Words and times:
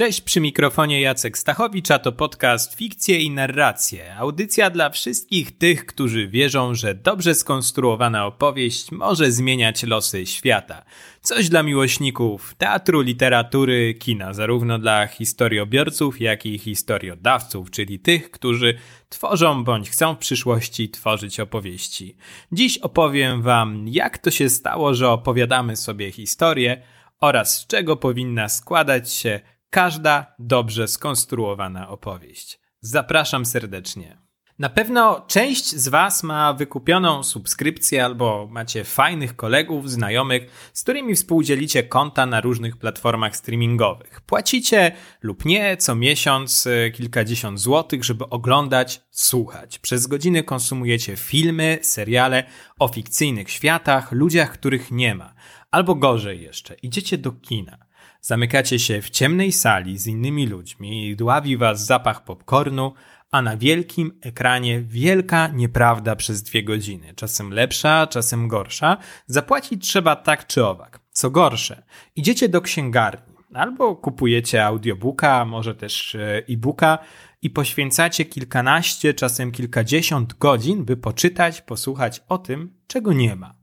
Cześć, 0.00 0.20
przy 0.20 0.40
mikrofonie 0.40 1.00
Jacek 1.00 1.38
Stachowicz, 1.38 1.90
a 1.90 1.98
to 1.98 2.12
podcast 2.12 2.74
Fikcje 2.74 3.18
i 3.18 3.30
Narracje. 3.30 4.16
Audycja 4.16 4.70
dla 4.70 4.90
wszystkich 4.90 5.58
tych, 5.58 5.86
którzy 5.86 6.28
wierzą, 6.28 6.74
że 6.74 6.94
dobrze 6.94 7.34
skonstruowana 7.34 8.26
opowieść 8.26 8.92
może 8.92 9.32
zmieniać 9.32 9.82
losy 9.82 10.26
świata. 10.26 10.84
Coś 11.22 11.48
dla 11.48 11.62
miłośników 11.62 12.54
teatru, 12.54 13.00
literatury, 13.00 13.94
kina, 13.94 14.34
zarówno 14.34 14.78
dla 14.78 15.06
historiobiorców, 15.06 16.20
jak 16.20 16.46
i 16.46 16.58
historiodawców, 16.58 17.70
czyli 17.70 17.98
tych, 17.98 18.30
którzy 18.30 18.74
tworzą 19.08 19.64
bądź 19.64 19.90
chcą 19.90 20.14
w 20.14 20.18
przyszłości 20.18 20.88
tworzyć 20.88 21.40
opowieści. 21.40 22.16
Dziś 22.52 22.78
opowiem 22.78 23.42
Wam, 23.42 23.88
jak 23.88 24.18
to 24.18 24.30
się 24.30 24.50
stało, 24.50 24.94
że 24.94 25.10
opowiadamy 25.10 25.76
sobie 25.76 26.12
historię 26.12 26.82
oraz 27.20 27.54
z 27.54 27.66
czego 27.66 27.96
powinna 27.96 28.48
składać 28.48 29.12
się 29.12 29.40
każda 29.70 30.34
dobrze 30.38 30.88
skonstruowana 30.88 31.88
opowieść. 31.88 32.60
Zapraszam 32.80 33.46
serdecznie. 33.46 34.18
Na 34.58 34.68
pewno 34.68 35.24
część 35.26 35.76
z 35.76 35.88
Was 35.88 36.22
ma 36.22 36.52
wykupioną 36.52 37.22
subskrypcję 37.22 38.04
albo 38.04 38.48
macie 38.50 38.84
fajnych 38.84 39.36
kolegów, 39.36 39.90
znajomych, 39.90 40.70
z 40.72 40.82
którymi 40.82 41.14
współdzielicie 41.14 41.82
konta 41.82 42.26
na 42.26 42.40
różnych 42.40 42.76
platformach 42.76 43.36
streamingowych. 43.36 44.20
Płacicie 44.20 44.92
lub 45.22 45.44
nie 45.44 45.76
co 45.76 45.94
miesiąc 45.94 46.66
e, 46.66 46.90
kilkadziesiąt 46.90 47.60
złotych, 47.60 48.04
żeby 48.04 48.28
oglądać, 48.28 49.00
słuchać. 49.10 49.78
Przez 49.78 50.06
godziny 50.06 50.42
konsumujecie 50.42 51.16
filmy, 51.16 51.78
seriale 51.82 52.44
o 52.78 52.88
fikcyjnych 52.88 53.50
światach, 53.50 54.12
ludziach, 54.12 54.52
których 54.52 54.90
nie 54.90 55.14
ma. 55.14 55.34
Albo 55.70 55.94
gorzej 55.94 56.42
jeszcze, 56.42 56.74
idziecie 56.74 57.18
do 57.18 57.32
kina. 57.32 57.89
Zamykacie 58.20 58.78
się 58.78 59.02
w 59.02 59.10
ciemnej 59.10 59.52
sali 59.52 59.98
z 59.98 60.06
innymi 60.06 60.46
ludźmi, 60.46 61.16
dławi 61.16 61.56
was 61.56 61.86
zapach 61.86 62.24
popcornu, 62.24 62.92
a 63.30 63.42
na 63.42 63.56
wielkim 63.56 64.18
ekranie 64.22 64.80
wielka 64.80 65.48
nieprawda 65.48 66.16
przez 66.16 66.42
dwie 66.42 66.62
godziny. 66.62 67.14
Czasem 67.14 67.50
lepsza, 67.50 68.06
czasem 68.06 68.48
gorsza. 68.48 68.96
Zapłacić 69.26 69.88
trzeba 69.88 70.16
tak 70.16 70.46
czy 70.46 70.66
owak. 70.66 71.00
Co 71.12 71.30
gorsze, 71.30 71.82
idziecie 72.16 72.48
do 72.48 72.60
księgarni 72.60 73.30
albo 73.54 73.96
kupujecie 73.96 74.64
audiobooka, 74.64 75.44
może 75.44 75.74
też 75.74 76.14
e, 76.14 76.42
e-booka 76.48 76.98
i 77.42 77.50
poświęcacie 77.50 78.24
kilkanaście, 78.24 79.14
czasem 79.14 79.52
kilkadziesiąt 79.52 80.38
godzin, 80.38 80.84
by 80.84 80.96
poczytać, 80.96 81.62
posłuchać 81.62 82.22
o 82.28 82.38
tym, 82.38 82.74
czego 82.86 83.12
nie 83.12 83.36
ma. 83.36 83.54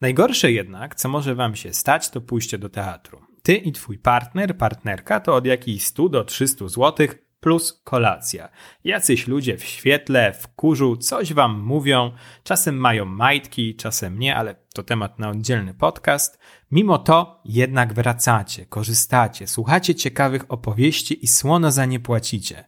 Najgorsze 0.00 0.52
jednak, 0.52 0.94
co 0.94 1.08
może 1.08 1.34
wam 1.34 1.56
się 1.56 1.72
stać, 1.72 2.10
to 2.10 2.20
pójście 2.20 2.58
do 2.58 2.68
teatru. 2.68 3.23
Ty 3.46 3.56
i 3.56 3.72
twój 3.72 3.98
partner, 3.98 4.56
partnerka 4.56 5.20
to 5.20 5.34
od 5.34 5.46
jakichś 5.46 5.84
100 5.84 6.08
do 6.08 6.24
300 6.24 6.68
zł 6.68 7.08
plus 7.40 7.80
kolacja. 7.84 8.48
Jacyś 8.84 9.26
ludzie 9.26 9.56
w 9.56 9.64
świetle, 9.64 10.32
w 10.32 10.48
kurzu 10.48 10.96
coś 10.96 11.32
wam 11.32 11.60
mówią, 11.60 12.12
czasem 12.42 12.76
mają 12.76 13.04
majtki, 13.04 13.76
czasem 13.76 14.18
nie, 14.18 14.36
ale 14.36 14.54
to 14.74 14.82
temat 14.82 15.18
na 15.18 15.30
oddzielny 15.30 15.74
podcast. 15.74 16.38
Mimo 16.70 16.98
to 16.98 17.40
jednak 17.44 17.94
wracacie, 17.94 18.66
korzystacie, 18.66 19.46
słuchacie 19.46 19.94
ciekawych 19.94 20.44
opowieści 20.48 21.24
i 21.24 21.28
słono 21.28 21.70
za 21.70 21.84
nie 21.84 22.00
płacicie. 22.00 22.64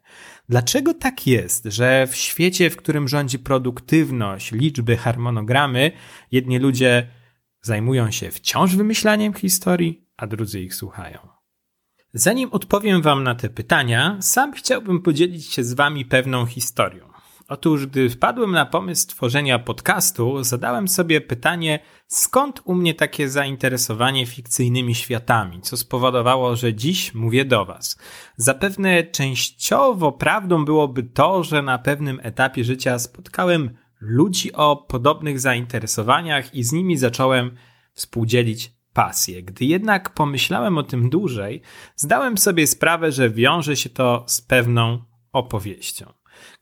Dlaczego 0.48 0.94
tak 0.94 1.26
jest, 1.26 1.64
że 1.64 2.06
w 2.06 2.16
świecie, 2.16 2.70
w 2.70 2.76
którym 2.76 3.08
rządzi 3.08 3.38
produktywność, 3.38 4.52
liczby, 4.52 4.96
harmonogramy, 4.96 5.92
jedni 6.32 6.58
ludzie 6.58 7.08
zajmują 7.62 8.10
się 8.10 8.30
wciąż 8.30 8.76
wymyślaniem 8.76 9.34
historii, 9.34 10.05
a 10.16 10.26
drudzy 10.26 10.60
ich 10.60 10.74
słuchają. 10.74 11.18
Zanim 12.12 12.48
odpowiem 12.52 13.02
Wam 13.02 13.22
na 13.22 13.34
te 13.34 13.48
pytania, 13.48 14.16
sam 14.20 14.52
chciałbym 14.52 15.02
podzielić 15.02 15.46
się 15.46 15.64
z 15.64 15.74
Wami 15.74 16.04
pewną 16.04 16.46
historią. 16.46 17.16
Otóż, 17.48 17.86
gdy 17.86 18.10
wpadłem 18.10 18.52
na 18.52 18.66
pomysł 18.66 19.08
tworzenia 19.08 19.58
podcastu, 19.58 20.44
zadałem 20.44 20.88
sobie 20.88 21.20
pytanie, 21.20 21.78
skąd 22.06 22.60
u 22.64 22.74
mnie 22.74 22.94
takie 22.94 23.28
zainteresowanie 23.28 24.26
fikcyjnymi 24.26 24.94
światami, 24.94 25.60
co 25.60 25.76
spowodowało, 25.76 26.56
że 26.56 26.74
dziś 26.74 27.14
mówię 27.14 27.44
do 27.44 27.64
Was. 27.64 27.98
Zapewne 28.36 29.04
częściowo 29.04 30.12
prawdą 30.12 30.64
byłoby 30.64 31.02
to, 31.02 31.44
że 31.44 31.62
na 31.62 31.78
pewnym 31.78 32.20
etapie 32.22 32.64
życia 32.64 32.98
spotkałem 32.98 33.70
ludzi 34.00 34.52
o 34.52 34.76
podobnych 34.76 35.40
zainteresowaniach 35.40 36.54
i 36.54 36.64
z 36.64 36.72
nimi 36.72 36.96
zacząłem 36.96 37.56
współdzielić 37.92 38.75
pasję. 38.96 39.42
Gdy 39.42 39.64
jednak 39.64 40.10
pomyślałem 40.10 40.78
o 40.78 40.82
tym 40.82 41.10
dłużej, 41.10 41.62
zdałem 41.96 42.38
sobie 42.38 42.66
sprawę, 42.66 43.12
że 43.12 43.30
wiąże 43.30 43.76
się 43.76 43.90
to 43.90 44.24
z 44.26 44.40
pewną 44.40 45.02
opowieścią. 45.32 46.12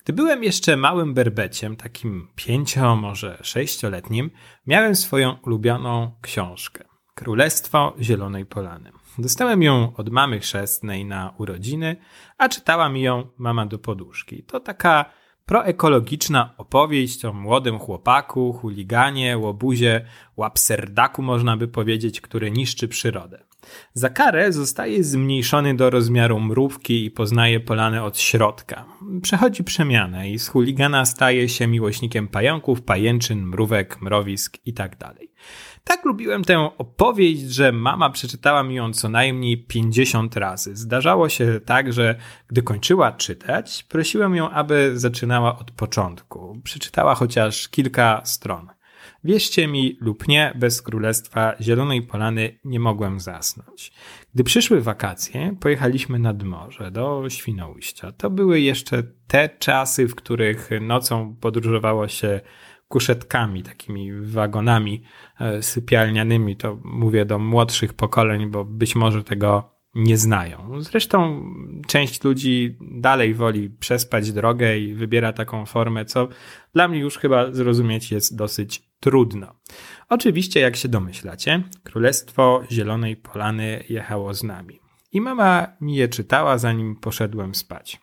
Gdy 0.05 0.13
byłem 0.13 0.45
jeszcze 0.45 0.77
małym 0.77 1.15
berbeciem, 1.15 1.77
takim 1.77 2.29
pięcio, 2.37 2.97
może 2.97 3.39
sześcioletnim, 3.43 4.31
miałem 4.67 4.97
swoją 4.97 5.37
ulubioną 5.43 6.15
książkę. 6.23 6.85
Królestwo 7.15 7.95
Zielonej 8.01 8.47
Polany. 8.47 8.93
Dostałem 9.19 9.63
ją 9.63 9.93
od 9.97 10.11
mamy 10.11 10.41
chrzestnej 10.41 11.05
na 11.05 11.35
urodziny, 11.39 11.97
a 12.39 12.49
czytała 12.49 12.89
mi 12.89 13.03
ją 13.03 13.29
mama 13.39 13.67
do 13.67 13.79
poduszki. 13.79 14.43
To 14.43 14.61
taka 14.61 15.05
Proekologiczna 15.47 16.55
opowieść 16.59 17.25
o 17.25 17.33
młodym 17.33 17.79
chłopaku, 17.79 18.53
chuliganie, 18.53 19.39
łobuzie, 19.39 20.05
łapserdaku 20.37 21.23
można 21.23 21.57
by 21.57 21.69
powiedzieć, 21.69 22.21
który 22.21 22.51
niszczy 22.51 22.89
przyrodę. 22.89 23.45
Za 23.95 24.11
karę 24.11 24.53
zostaje 24.53 25.05
zmniejszony 25.05 25.77
do 25.77 25.91
rozmiaru 25.91 26.41
mrówki 26.41 27.05
i 27.05 27.11
poznaje 27.11 27.61
polany 27.61 28.03
od 28.03 28.19
środka. 28.19 28.85
Przechodzi 29.23 29.65
przemianę 29.65 30.31
i 30.31 30.39
z 30.39 30.49
chuligana 30.49 31.05
staje 31.05 31.49
się 31.49 31.67
miłośnikiem 31.67 32.29
pająków, 32.29 32.83
pajęczyn, 32.83 33.43
mrówek, 33.43 34.03
mrowisk 34.03 34.59
itd. 34.67 35.15
Tak 35.85 36.05
lubiłem 36.05 36.45
tę 36.45 36.59
opowieść, 36.79 37.43
że 37.43 37.73
mama 37.73 38.11
przeczytała 38.11 38.63
mi 38.63 38.75
ją 38.75 38.93
co 38.93 39.09
najmniej 39.09 39.65
50 39.65 40.37
razy. 40.37 40.77
Zdarzało 40.77 41.29
się 41.29 41.61
tak, 41.65 41.93
że 41.93 42.19
gdy 42.49 42.63
kończyła 42.63 43.13
czytać, 43.13 43.83
prosiłem 43.89 44.35
ją, 44.35 44.51
aby 44.51 44.93
zaczynała 44.95 45.59
od 45.59 45.71
początku. 45.71 46.61
Przeczytała 46.65 47.15
chociaż 47.15 47.69
kilka 47.69 48.21
stron. 48.25 48.69
Wierzcie 49.25 49.69
mi 49.69 49.99
lub 50.01 50.29
nie, 50.29 50.53
bez 50.57 50.83
Królestwa 50.83 51.55
Zielonej 51.61 52.03
Polany 52.03 52.59
nie 52.65 52.81
mogłem 52.81 53.21
zasnąć. 53.21 53.93
Gdy 54.35 54.45
przyszły 54.45 54.81
wakacje, 54.81 55.57
pojechaliśmy 55.61 56.19
nad 56.19 56.43
morze, 56.43 56.91
do 56.91 57.25
Świnoujścia. 57.29 58.13
To 58.13 58.31
były 58.31 58.61
jeszcze 58.61 59.03
te 59.27 59.49
czasy, 59.49 60.07
w 60.07 60.15
których 60.15 60.71
nocą 60.81 61.37
podróżowało 61.41 62.09
się 62.09 62.41
kuszetkami, 62.89 63.63
takimi 63.63 64.13
wagonami 64.13 65.03
e, 65.41 65.63
sypialnianymi. 65.63 66.57
To 66.57 66.79
mówię 66.85 67.25
do 67.25 67.39
młodszych 67.39 67.95
pokoleń, 67.95 68.51
bo 68.51 68.65
być 68.65 68.97
może 68.97 69.25
tego 69.25 69.75
nie 69.95 70.17
znają. 70.19 70.83
Zresztą 70.83 71.45
część 71.87 72.25
ludzi 72.25 72.79
dalej 72.81 73.35
woli 73.35 73.71
przespać 73.71 74.33
drogę 74.33 74.79
i 74.79 74.95
wybiera 74.95 75.33
taką 75.33 75.67
formę, 75.67 76.05
co 76.05 76.29
dla 76.75 76.89
mnie 76.89 76.99
już 76.99 77.19
chyba 77.19 77.53
zrozumieć 77.53 78.13
jest 78.13 78.37
dosyć 78.37 78.83
trudno. 79.01 79.55
Oczywiście, 80.09 80.61
jak 80.61 80.77
się 80.77 80.89
domyślacie, 80.89 81.63
Królestwo 81.83 82.63
Zielonej 82.71 83.17
Polany 83.17 83.85
jechało 83.89 84.35
z 84.35 84.43
nami. 84.43 84.81
I 85.13 85.21
mama 85.21 85.77
mi 85.81 85.97
je 85.97 86.09
czytała, 86.09 86.59
zanim 86.59 86.97
poszedłem 86.97 87.55
spać. 87.55 88.01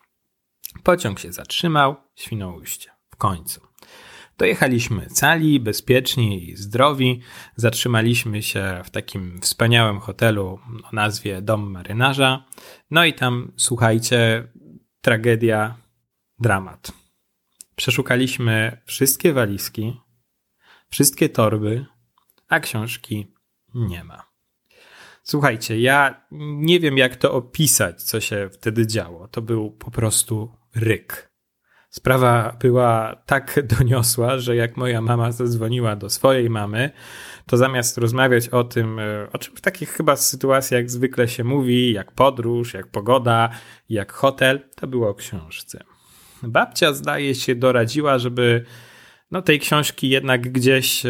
Pociąg 0.83 1.19
się 1.19 1.31
zatrzymał, 1.31 1.95
Świnoujście. 2.15 2.89
W 3.09 3.15
końcu. 3.15 3.70
Dojechaliśmy 4.41 5.05
cali, 5.05 5.59
bezpieczni 5.59 6.49
i 6.49 6.55
zdrowi. 6.55 7.21
Zatrzymaliśmy 7.55 8.43
się 8.43 8.81
w 8.85 8.89
takim 8.89 9.41
wspaniałym 9.41 9.99
hotelu 9.99 10.59
o 10.83 10.95
nazwie 10.95 11.41
Dom 11.41 11.71
Marynarza. 11.71 12.45
No 12.91 13.05
i 13.05 13.13
tam, 13.13 13.51
słuchajcie, 13.57 14.47
tragedia, 15.01 15.77
dramat. 16.39 16.91
Przeszukaliśmy 17.75 18.81
wszystkie 18.85 19.33
walizki, 19.33 20.01
wszystkie 20.89 21.29
torby, 21.29 21.85
a 22.47 22.59
książki 22.59 23.33
nie 23.75 24.03
ma. 24.03 24.31
Słuchajcie, 25.23 25.79
ja 25.79 26.25
nie 26.31 26.79
wiem, 26.79 26.97
jak 26.97 27.15
to 27.15 27.33
opisać, 27.33 28.03
co 28.03 28.21
się 28.21 28.49
wtedy 28.53 28.87
działo. 28.87 29.27
To 29.27 29.41
był 29.41 29.71
po 29.71 29.91
prostu 29.91 30.57
ryk. 30.75 31.30
Sprawa 31.91 32.57
była 32.59 33.15
tak 33.25 33.59
doniosła, 33.77 34.39
że 34.39 34.55
jak 34.55 34.77
moja 34.77 35.01
mama 35.01 35.31
zadzwoniła 35.31 35.95
do 35.95 36.09
swojej 36.09 36.49
mamy, 36.49 36.89
to 37.45 37.57
zamiast 37.57 37.97
rozmawiać 37.97 38.49
o 38.49 38.63
tym, 38.63 38.99
e, 38.99 39.27
o 39.33 39.37
czym 39.37 39.55
w 39.55 39.61
takich 39.61 39.89
chyba 39.89 40.15
sytuacjach 40.15 40.89
zwykle 40.89 41.27
się 41.27 41.43
mówi, 41.43 41.93
jak 41.93 42.11
podróż, 42.11 42.73
jak 42.73 42.87
pogoda, 42.87 43.49
jak 43.89 44.11
hotel, 44.11 44.59
to 44.75 44.87
było 44.87 45.09
o 45.09 45.13
książce. 45.13 45.83
Babcia 46.43 46.93
zdaje 46.93 47.35
się 47.35 47.55
doradziła, 47.55 48.19
żeby 48.19 48.65
no, 49.31 49.41
tej 49.41 49.59
książki 49.59 50.09
jednak 50.09 50.51
gdzieś 50.51 51.05
e, 51.05 51.09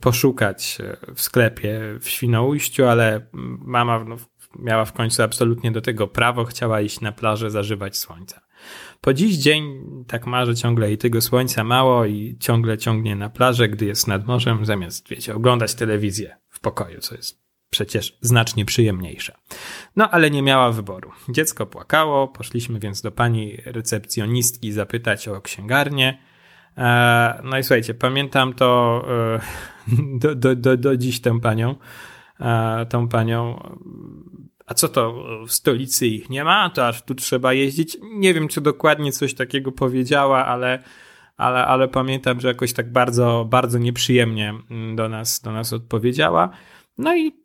poszukać 0.00 0.78
w 1.14 1.22
sklepie 1.22 1.80
w 2.00 2.08
Świnoujściu, 2.08 2.84
ale 2.84 3.26
mama 3.64 4.04
no, 4.04 4.16
miała 4.58 4.84
w 4.84 4.92
końcu 4.92 5.22
absolutnie 5.22 5.72
do 5.72 5.80
tego 5.80 6.08
prawo, 6.08 6.44
chciała 6.44 6.80
iść 6.80 7.00
na 7.00 7.12
plażę, 7.12 7.50
zażywać 7.50 7.96
słońca. 7.96 8.43
Po 9.00 9.14
dziś 9.14 9.36
dzień 9.36 9.82
tak 10.06 10.26
marzy 10.26 10.54
ciągle 10.54 10.92
i 10.92 10.98
tego 10.98 11.20
słońca 11.20 11.64
mało 11.64 12.04
i 12.04 12.36
ciągle 12.40 12.78
ciągnie 12.78 13.16
na 13.16 13.28
plażę, 13.28 13.68
gdy 13.68 13.84
jest 13.84 14.08
nad 14.08 14.26
morzem, 14.26 14.66
zamiast, 14.66 15.08
wiecie, 15.08 15.34
oglądać 15.34 15.74
telewizję 15.74 16.36
w 16.50 16.60
pokoju, 16.60 17.00
co 17.00 17.14
jest 17.14 17.44
przecież 17.74 18.18
znacznie 18.20 18.64
przyjemniejsze. 18.64 19.36
No 19.96 20.10
ale 20.10 20.30
nie 20.30 20.42
miała 20.42 20.72
wyboru. 20.72 21.10
Dziecko 21.28 21.66
płakało, 21.66 22.28
poszliśmy 22.28 22.80
więc 22.80 23.02
do 23.02 23.12
pani 23.12 23.56
recepcjonistki 23.64 24.72
zapytać 24.72 25.28
o 25.28 25.40
księgarnię. 25.40 26.18
E, 26.78 27.40
no 27.44 27.58
i 27.58 27.62
słuchajcie, 27.62 27.94
pamiętam 27.94 28.52
to 28.52 29.04
e, 29.08 29.40
do, 30.22 30.34
do, 30.34 30.56
do, 30.56 30.76
do 30.76 30.96
dziś 30.96 31.20
tę 31.20 31.40
panią, 31.40 31.74
e, 32.40 32.86
tą 32.86 33.08
panią. 33.08 33.62
A 34.66 34.74
co 34.74 34.88
to, 34.88 35.24
w 35.46 35.52
stolicy 35.52 36.06
ich 36.06 36.30
nie 36.30 36.44
ma, 36.44 36.70
to 36.70 36.86
aż 36.88 37.02
tu 37.02 37.14
trzeba 37.14 37.52
jeździć? 37.52 37.98
Nie 38.02 38.34
wiem, 38.34 38.48
czy 38.48 38.60
dokładnie 38.60 39.12
coś 39.12 39.34
takiego 39.34 39.72
powiedziała, 39.72 40.46
ale, 40.46 40.82
ale, 41.36 41.66
ale 41.66 41.88
pamiętam, 41.88 42.40
że 42.40 42.48
jakoś 42.48 42.72
tak 42.72 42.92
bardzo, 42.92 43.46
bardzo 43.50 43.78
nieprzyjemnie 43.78 44.54
do 44.94 45.08
nas, 45.08 45.40
do 45.40 45.52
nas 45.52 45.72
odpowiedziała. 45.72 46.50
No 46.98 47.16
i 47.16 47.44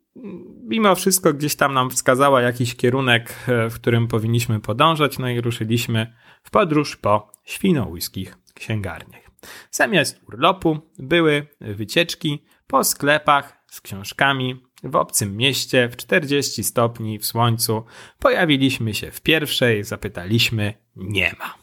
mimo 0.62 0.94
wszystko 0.94 1.34
gdzieś 1.34 1.56
tam 1.56 1.74
nam 1.74 1.90
wskazała 1.90 2.42
jakiś 2.42 2.76
kierunek, 2.76 3.34
w 3.70 3.74
którym 3.74 4.08
powinniśmy 4.08 4.60
podążać, 4.60 5.18
no 5.18 5.28
i 5.28 5.40
ruszyliśmy 5.40 6.14
w 6.42 6.50
podróż 6.50 6.96
po 6.96 7.32
świnoujskich 7.44 8.38
księgarniach. 8.54 9.30
Zamiast 9.70 10.20
urlopu 10.28 10.78
były 10.98 11.46
wycieczki 11.60 12.44
po 12.66 12.84
sklepach 12.84 13.64
z 13.66 13.80
książkami 13.80 14.62
w 14.82 14.96
obcym 14.96 15.36
mieście 15.36 15.88
w 15.88 15.96
40 15.96 16.64
stopni 16.64 17.18
w 17.18 17.26
słońcu. 17.26 17.84
Pojawiliśmy 18.18 18.94
się 18.94 19.10
w 19.10 19.20
pierwszej, 19.20 19.84
zapytaliśmy, 19.84 20.74
nie 20.96 21.34
ma. 21.38 21.54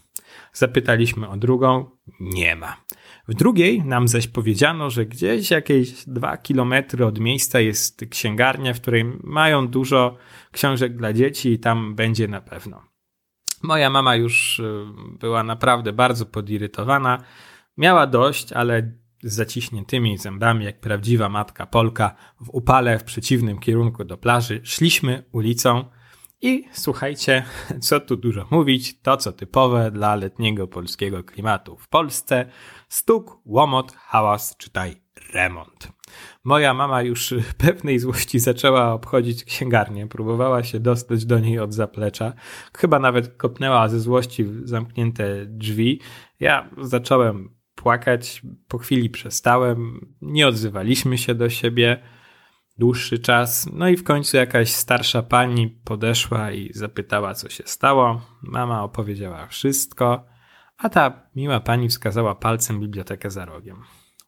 Zapytaliśmy 0.54 1.30
o 1.30 1.38
drugą, 1.38 1.90
nie 2.20 2.56
ma. 2.56 2.78
W 3.28 3.34
drugiej 3.34 3.84
nam 3.84 4.08
zaś 4.08 4.28
powiedziano, 4.28 4.90
że 4.90 5.06
gdzieś 5.06 5.52
jakieś 5.52 6.06
dwa 6.06 6.38
kilometry 6.38 7.06
od 7.06 7.20
miejsca 7.20 7.60
jest 7.60 8.06
księgarnia, 8.10 8.74
w 8.74 8.82
której 8.82 9.06
mają 9.24 9.68
dużo 9.68 10.18
książek 10.52 10.98
dla 10.98 11.14
dzieci 11.14 11.52
i 11.52 11.60
tam 11.60 11.96
będzie 11.96 12.28
na 12.28 12.42
pewno. 12.42 12.84
Moja 13.64 13.90
mama 13.90 14.16
już 14.16 14.60
y, 14.60 14.86
była 15.20 15.44
naprawdę 15.44 15.94
bardzo 15.94 16.26
podirytowana. 16.26 17.24
Miała 17.78 18.08
dość, 18.08 18.54
ale 18.54 18.92
z 19.28 19.34
zaciśniętymi 19.34 20.18
zębami, 20.18 20.66
jak 20.66 20.80
prawdziwa 20.80 21.30
matka 21.30 21.66
Polka, 21.66 22.16
w 22.42 22.50
upale 22.50 23.00
w 23.00 23.04
przeciwnym 23.04 23.60
kierunku 23.60 24.04
do 24.04 24.18
plaży, 24.18 24.62
szliśmy 24.64 25.24
ulicą 25.32 25.86
i 26.42 26.64
słuchajcie, 26.72 27.44
co 27.82 28.00
tu 28.00 28.18
dużo 28.18 28.48
mówić, 28.52 29.02
to 29.02 29.18
co 29.18 29.32
typowe 29.32 29.92
dla 29.92 30.16
letniego 30.16 30.68
polskiego 30.68 31.24
klimatu 31.24 31.78
w 31.78 31.88
Polsce: 31.88 32.46
stuk, 32.90 33.38
łomot, 33.46 33.92
hałas, 33.92 34.58
czytaj 34.58 34.96
remont. 35.34 35.88
Moja 36.44 36.74
mama 36.74 37.02
już 37.02 37.34
pewnej 37.58 38.00
złości 38.00 38.40
zaczęła 38.40 38.94
obchodzić 38.94 39.44
księgarnię, 39.44 40.08
próbowała 40.08 40.64
się 40.64 40.80
dostać 40.80 41.26
do 41.26 41.40
niej 41.40 41.60
od 41.60 41.74
zaplecza, 41.74 42.34
chyba 42.78 43.00
nawet 43.00 43.38
kopnęła 43.38 43.90
ze 43.90 44.00
złości 44.00 44.44
w 44.44 44.68
zamknięte 44.68 45.46
drzwi. 45.46 46.02
Ja 46.40 46.70
zacząłem 46.82 47.57
płakać, 47.88 48.42
po 48.68 48.78
chwili 48.78 49.10
przestałem, 49.10 50.08
nie 50.22 50.48
odzywaliśmy 50.48 51.18
się 51.18 51.36
do 51.36 51.50
siebie 51.50 52.04
dłuższy 52.78 53.20
czas. 53.20 53.70
No 53.74 53.90
i 53.90 53.98
w 53.98 54.04
końcu 54.04 54.38
jakaś 54.38 54.72
starsza 54.72 55.24
pani 55.24 55.70
podeszła 55.70 56.52
i 56.52 56.74
zapytała, 56.74 57.34
co 57.34 57.50
się 57.50 57.64
stało. 57.66 58.22
Mama 58.42 58.84
opowiedziała 58.84 59.48
wszystko, 59.48 60.26
a 60.78 60.90
ta 60.90 61.30
miła 61.36 61.60
pani 61.60 61.90
wskazała 61.90 62.36
palcem 62.36 62.80
bibliotekę 62.80 63.32
za 63.32 63.46
rogiem. 63.46 63.84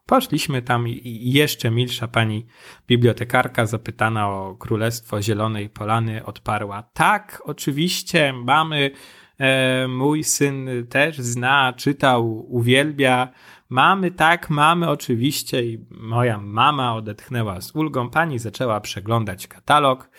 Poszliśmy 0.05 0.61
tam 0.61 0.87
i 0.87 1.31
jeszcze 1.33 1.71
milsza 1.71 2.07
pani 2.07 2.45
bibliotekarka, 2.87 3.65
zapytana 3.65 4.29
o 4.29 4.55
Królestwo 4.55 5.21
Zielonej 5.21 5.69
Polany, 5.69 6.25
odparła: 6.25 6.83
Tak, 6.93 7.41
oczywiście, 7.45 8.33
mamy. 8.33 8.91
E, 9.39 9.87
mój 9.87 10.23
syn 10.23 10.69
też 10.89 11.17
zna, 11.17 11.73
czytał, 11.73 12.45
uwielbia. 12.55 13.29
Mamy, 13.69 14.11
tak, 14.11 14.49
mamy 14.49 14.89
oczywiście. 14.89 15.63
I 15.65 15.85
moja 15.91 16.37
mama 16.37 16.95
odetchnęła 16.95 17.61
z 17.61 17.75
ulgą. 17.75 18.09
Pani 18.09 18.39
zaczęła 18.39 18.81
przeglądać 18.81 19.47
katalog. 19.47 20.09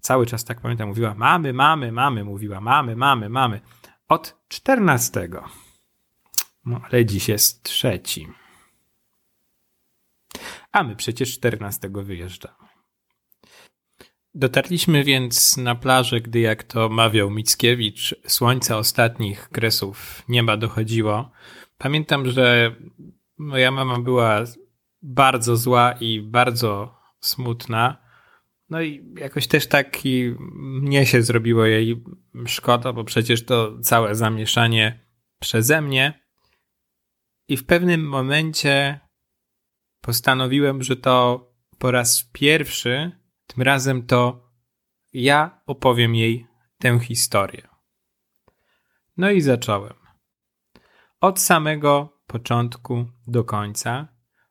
Cały 0.00 0.26
czas 0.26 0.44
tak 0.44 0.60
pamiętam, 0.60 0.88
mówiła: 0.88 1.14
Mamy, 1.14 1.52
mamy, 1.52 1.92
mamy, 1.92 2.24
mówiła: 2.24 2.60
Mamy, 2.60 2.96
mamy, 2.96 3.28
mamy. 3.28 3.60
Od 4.08 4.36
czternastego. 4.48 5.44
No 6.64 6.80
ale 6.90 7.04
dziś 7.04 7.28
jest 7.28 7.62
trzeci. 7.62 8.28
A 10.72 10.82
my 10.82 10.96
przecież 10.96 11.34
14 11.34 11.90
wyjeżdżamy. 11.92 12.69
Dotarliśmy 14.34 15.04
więc 15.04 15.56
na 15.56 15.74
plażę, 15.74 16.20
gdy 16.20 16.40
jak 16.40 16.62
to 16.64 16.88
mawiał 16.88 17.30
Mickiewicz, 17.30 18.14
słońca 18.26 18.78
ostatnich 18.78 19.48
kresów 19.48 20.22
nieba 20.28 20.56
dochodziło. 20.56 21.30
Pamiętam, 21.78 22.30
że 22.30 22.74
moja 23.38 23.70
mama 23.70 24.00
była 24.00 24.44
bardzo 25.02 25.56
zła 25.56 25.92
i 26.00 26.20
bardzo 26.20 27.00
smutna. 27.20 27.96
No 28.68 28.82
i 28.82 29.14
jakoś 29.18 29.46
też 29.46 29.66
tak 29.66 30.06
i 30.06 30.34
mnie 30.58 31.06
się 31.06 31.22
zrobiło 31.22 31.66
jej 31.66 32.04
szkoda, 32.46 32.92
bo 32.92 33.04
przecież 33.04 33.44
to 33.44 33.78
całe 33.82 34.14
zamieszanie 34.14 35.06
przeze 35.40 35.82
mnie. 35.82 36.26
I 37.48 37.56
w 37.56 37.66
pewnym 37.66 38.08
momencie 38.08 39.00
postanowiłem, 40.00 40.82
że 40.82 40.96
to 40.96 41.46
po 41.78 41.90
raz 41.90 42.30
pierwszy, 42.32 43.19
tym 43.54 43.62
razem 43.62 44.06
to 44.06 44.50
ja 45.12 45.60
opowiem 45.66 46.14
jej 46.14 46.46
tę 46.78 46.98
historię. 46.98 47.68
No 49.16 49.30
i 49.30 49.40
zacząłem. 49.40 49.94
Od 51.20 51.40
samego 51.40 52.22
początku 52.26 53.06
do 53.26 53.44
końca 53.44 54.08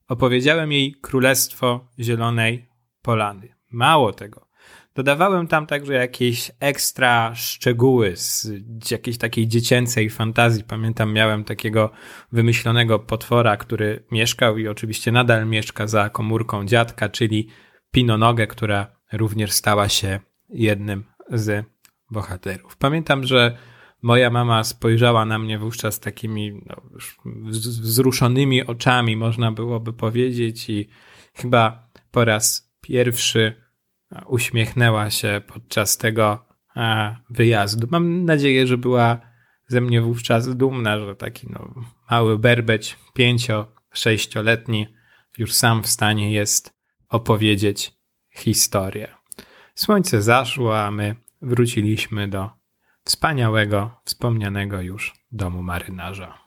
opowiedziałem 0.07 0.71
jej 0.71 0.95
Królestwo 1.01 1.87
Zielonej 1.99 2.69
Polany. 3.01 3.55
Mało 3.71 4.13
tego, 4.13 4.49
Dodawałem 4.95 5.47
tam 5.47 5.67
także 5.67 5.93
jakieś 5.93 6.51
ekstra 6.59 7.35
szczegóły 7.35 8.13
z 8.15 8.51
jakiejś 8.91 9.17
takiej 9.17 9.47
dziecięcej 9.47 10.09
fantazji. 10.09 10.63
Pamiętam, 10.63 11.13
miałem 11.13 11.43
takiego 11.43 11.91
wymyślonego 12.31 12.99
potwora, 12.99 13.57
który 13.57 14.03
mieszkał 14.11 14.57
i 14.57 14.67
oczywiście 14.67 15.11
nadal 15.11 15.47
mieszka 15.47 15.87
za 15.87 16.09
komórką 16.09 16.65
dziadka, 16.65 17.09
czyli 17.09 17.49
Pinonogę, 17.91 18.47
która 18.47 18.98
również 19.13 19.51
stała 19.51 19.89
się 19.89 20.19
jednym 20.49 21.03
z 21.29 21.65
bohaterów. 22.11 22.77
Pamiętam, 22.77 23.23
że 23.23 23.57
moja 24.01 24.29
mama 24.29 24.63
spojrzała 24.63 25.25
na 25.25 25.39
mnie 25.39 25.59
wówczas 25.59 25.99
takimi 25.99 26.61
no, 26.65 26.75
wzruszonymi 27.65 28.65
oczami, 28.65 29.17
można 29.17 29.51
byłoby 29.51 29.93
powiedzieć, 29.93 30.69
i 30.69 30.89
chyba 31.33 31.89
po 32.11 32.25
raz 32.25 32.73
pierwszy 32.81 33.53
uśmiechnęła 34.27 35.09
się 35.09 35.41
podczas 35.47 35.97
tego 35.97 36.45
wyjazdu. 37.29 37.87
Mam 37.91 38.25
nadzieję, 38.25 38.67
że 38.67 38.77
była 38.77 39.19
ze 39.67 39.81
mnie 39.81 40.01
wówczas 40.01 40.57
dumna, 40.57 40.99
że 40.99 41.15
taki 41.15 41.47
no, 41.49 41.73
mały 42.11 42.39
berbeć, 42.39 42.97
pięcio, 43.13 43.67
sześcioletni, 43.93 44.87
już 45.37 45.53
sam 45.53 45.83
w 45.83 45.87
stanie 45.87 46.31
jest 46.31 46.73
opowiedzieć 47.09 47.98
historię. 48.41 49.07
Słońce 49.75 50.21
zaszło, 50.21 50.79
a 50.79 50.91
my 50.91 51.15
wróciliśmy 51.41 52.27
do 52.27 52.49
wspaniałego, 53.03 54.01
wspomnianego 54.05 54.81
już 54.81 55.13
domu 55.31 55.63
marynarza. 55.63 56.37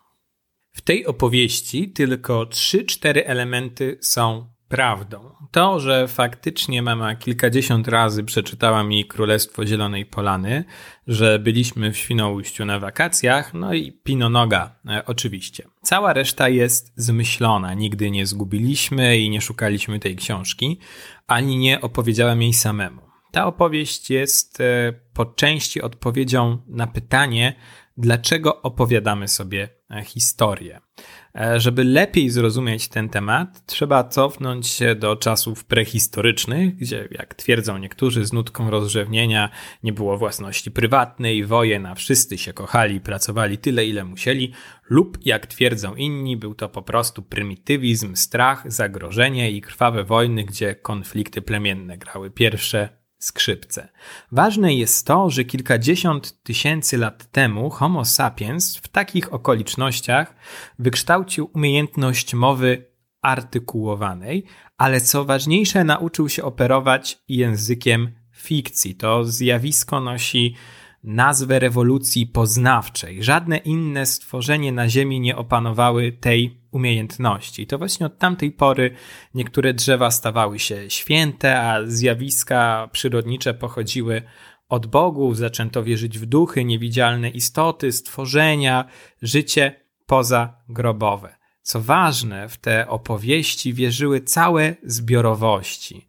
W 0.72 0.80
tej 0.80 1.06
opowieści 1.06 1.92
tylko 1.92 2.46
trzy, 2.46 2.84
cztery 2.84 3.26
elementy 3.26 3.98
są 4.00 4.52
prawdą. 4.72 5.34
To, 5.50 5.80
że 5.80 6.08
faktycznie 6.08 6.82
mama 6.82 7.14
kilkadziesiąt 7.14 7.88
razy 7.88 8.24
przeczytała 8.24 8.84
mi 8.84 9.04
Królestwo 9.04 9.66
Zielonej 9.66 10.06
Polany, 10.06 10.64
że 11.06 11.38
byliśmy 11.38 11.92
w 11.92 11.96
Świnoujściu 11.96 12.64
na 12.64 12.78
wakacjach, 12.78 13.54
no 13.54 13.74
i 13.74 13.92
Pinonoga 13.92 14.76
e, 14.88 15.06
oczywiście. 15.06 15.64
Cała 15.82 16.12
reszta 16.12 16.48
jest 16.48 16.92
zmyślona. 16.96 17.74
Nigdy 17.74 18.10
nie 18.10 18.26
zgubiliśmy 18.26 19.18
i 19.18 19.30
nie 19.30 19.40
szukaliśmy 19.40 19.98
tej 19.98 20.16
książki, 20.16 20.78
ani 21.26 21.58
nie 21.58 21.80
opowiedziałem 21.80 22.42
jej 22.42 22.52
samemu. 22.52 23.02
Ta 23.32 23.46
opowieść 23.46 24.10
jest 24.10 24.60
e, 24.60 24.92
po 25.14 25.24
części 25.26 25.82
odpowiedzią 25.82 26.58
na 26.66 26.86
pytanie, 26.86 27.54
dlaczego 27.96 28.62
opowiadamy 28.62 29.28
sobie 29.28 29.68
e, 29.90 30.04
historię. 30.04 30.80
E, 31.40 31.60
żeby 31.60 31.84
lepiej 31.84 32.30
zrozumieć 32.30 32.88
ten 32.88 33.08
temat, 33.08 33.66
trzeba 33.66 34.04
cofnąć 34.04 34.66
się 34.66 34.94
do 34.94 35.16
czasów 35.16 35.64
prehistorycznych, 35.64 36.76
gdzie, 36.76 37.08
jak 37.10 37.34
twierdzą 37.34 37.78
niektórzy, 37.78 38.24
z 38.24 38.32
nutką 38.32 38.70
rozrzewnienia 38.70 39.50
nie 39.82 39.92
było 39.92 40.18
własności 40.18 40.70
prywatnej, 40.70 41.44
wojen, 41.44 41.86
a 41.86 41.94
wszyscy 41.94 42.38
się 42.38 42.52
kochali 42.52 43.00
pracowali 43.00 43.58
tyle, 43.58 43.86
ile 43.86 44.04
musieli, 44.04 44.52
lub, 44.90 45.18
jak 45.24 45.46
twierdzą 45.46 45.94
inni, 45.94 46.36
był 46.36 46.54
to 46.54 46.68
po 46.68 46.82
prostu 46.82 47.22
prymitywizm, 47.22 48.16
strach, 48.16 48.72
zagrożenie 48.72 49.50
i 49.50 49.60
krwawe 49.60 50.04
wojny, 50.04 50.44
gdzie 50.44 50.74
konflikty 50.74 51.42
plemienne 51.42 51.98
grały 51.98 52.30
pierwsze 52.30 53.01
skrzypce. 53.24 53.88
Ważne 54.32 54.74
jest 54.74 55.06
to, 55.06 55.30
że 55.30 55.44
kilkadziesiąt 55.44 56.42
tysięcy 56.42 56.98
lat 56.98 57.30
temu 57.30 57.70
Homo 57.70 58.04
sapiens 58.04 58.76
w 58.76 58.88
takich 58.88 59.32
okolicznościach 59.32 60.34
wykształcił 60.78 61.50
umiejętność 61.54 62.34
mowy 62.34 62.92
artykułowanej, 63.22 64.44
ale 64.78 65.00
co 65.00 65.24
ważniejsze, 65.24 65.84
nauczył 65.84 66.28
się 66.28 66.44
operować 66.44 67.22
językiem 67.28 68.10
fikcji. 68.32 68.94
To 68.94 69.24
zjawisko 69.24 70.00
nosi 70.00 70.54
nazwę 71.02 71.58
rewolucji 71.58 72.26
poznawczej. 72.26 73.22
Żadne 73.22 73.56
inne 73.56 74.06
stworzenie 74.06 74.72
na 74.72 74.88
Ziemi 74.88 75.20
nie 75.20 75.36
opanowały 75.36 76.12
tej 76.12 76.60
umiejętności. 76.70 77.66
To 77.66 77.78
właśnie 77.78 78.06
od 78.06 78.18
tamtej 78.18 78.52
pory 78.52 78.94
niektóre 79.34 79.74
drzewa 79.74 80.10
stawały 80.10 80.58
się 80.58 80.90
święte, 80.90 81.60
a 81.60 81.86
zjawiska 81.86 82.88
przyrodnicze 82.92 83.54
pochodziły 83.54 84.22
od 84.68 84.86
bogów, 84.86 85.36
zaczęto 85.36 85.82
wierzyć 85.82 86.18
w 86.18 86.26
duchy, 86.26 86.64
niewidzialne 86.64 87.30
istoty, 87.30 87.92
stworzenia, 87.92 88.84
życie 89.22 89.80
pozagrobowe. 90.06 91.36
Co 91.62 91.80
ważne, 91.80 92.48
w 92.48 92.56
te 92.56 92.88
opowieści 92.88 93.74
wierzyły 93.74 94.20
całe 94.20 94.76
zbiorowości. 94.82 96.06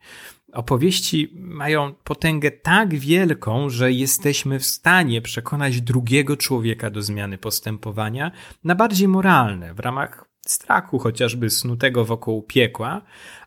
Opowieści 0.54 1.34
mają 1.36 1.94
potęgę 2.04 2.52
tak 2.52 2.96
wielką, 2.96 3.70
że 3.70 3.92
jesteśmy 3.92 4.60
w 4.60 4.66
stanie 4.66 5.22
przekonać 5.22 5.82
drugiego 5.82 6.38
człowieka 6.38 6.90
do 6.90 7.02
zmiany 7.02 7.38
postępowania 7.38 8.32
na 8.64 8.76
bardziej 8.76 9.08
moralne, 9.08 9.74
w 9.74 9.80
ramach 9.80 10.26
strachu 10.48 11.00
chociażby 11.00 11.50
snutego 11.50 12.06
wokół 12.06 12.44
piekła, 12.44 13.02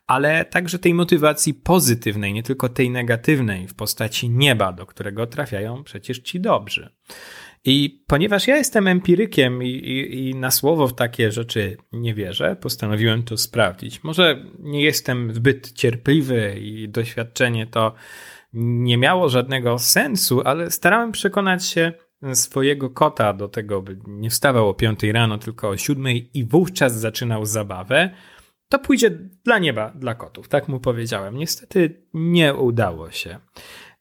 ale 0.06 0.44
także 0.44 0.78
tej 0.78 0.94
motywacji 0.94 1.54
pozytywnej, 1.54 2.32
nie 2.32 2.42
tylko 2.42 2.68
tej 2.68 2.90
negatywnej 2.90 3.68
w 3.68 3.74
postaci 3.74 4.30
nieba, 4.30 4.72
do 4.72 4.86
którego 4.86 5.26
trafiają 5.26 5.84
przecież 5.84 6.18
ci 6.18 6.40
dobrzy. 6.40 6.90
I 7.66 8.04
ponieważ 8.06 8.46
ja 8.46 8.56
jestem 8.56 8.86
empirykiem 8.88 9.62
i, 9.62 9.68
i, 9.68 10.28
i, 10.28 10.34
na 10.34 10.50
słowo 10.50 10.88
w 10.88 10.94
takie 10.94 11.32
rzeczy 11.32 11.76
nie 11.92 12.14
wierzę, 12.14 12.56
postanowiłem 12.56 13.22
to 13.22 13.36
sprawdzić. 13.36 14.04
Może 14.04 14.44
nie 14.58 14.82
jestem 14.82 15.34
zbyt 15.34 15.72
cierpliwy 15.72 16.56
i 16.60 16.88
doświadczenie 16.88 17.66
to 17.66 17.94
nie 18.52 18.98
miało 18.98 19.28
żadnego 19.28 19.78
sensu, 19.78 20.42
ale 20.44 20.70
starałem 20.70 21.12
przekonać 21.12 21.66
się 21.66 21.92
swojego 22.32 22.90
kota 22.90 23.32
do 23.32 23.48
tego, 23.48 23.82
by 23.82 23.98
nie 24.06 24.30
wstawał 24.30 24.68
o 24.68 24.74
5 24.74 25.02
rano, 25.02 25.38
tylko 25.38 25.68
o 25.68 25.76
7 25.76 26.06
i 26.34 26.44
wówczas 26.44 27.00
zaczynał 27.00 27.44
zabawę. 27.44 28.10
To 28.68 28.78
pójdzie 28.78 29.10
dla 29.44 29.58
nieba, 29.58 29.90
dla 29.90 30.14
kotów, 30.14 30.48
tak 30.48 30.68
mu 30.68 30.80
powiedziałem. 30.80 31.36
Niestety 31.36 32.06
nie 32.14 32.54
udało 32.54 33.10
się. 33.10 33.38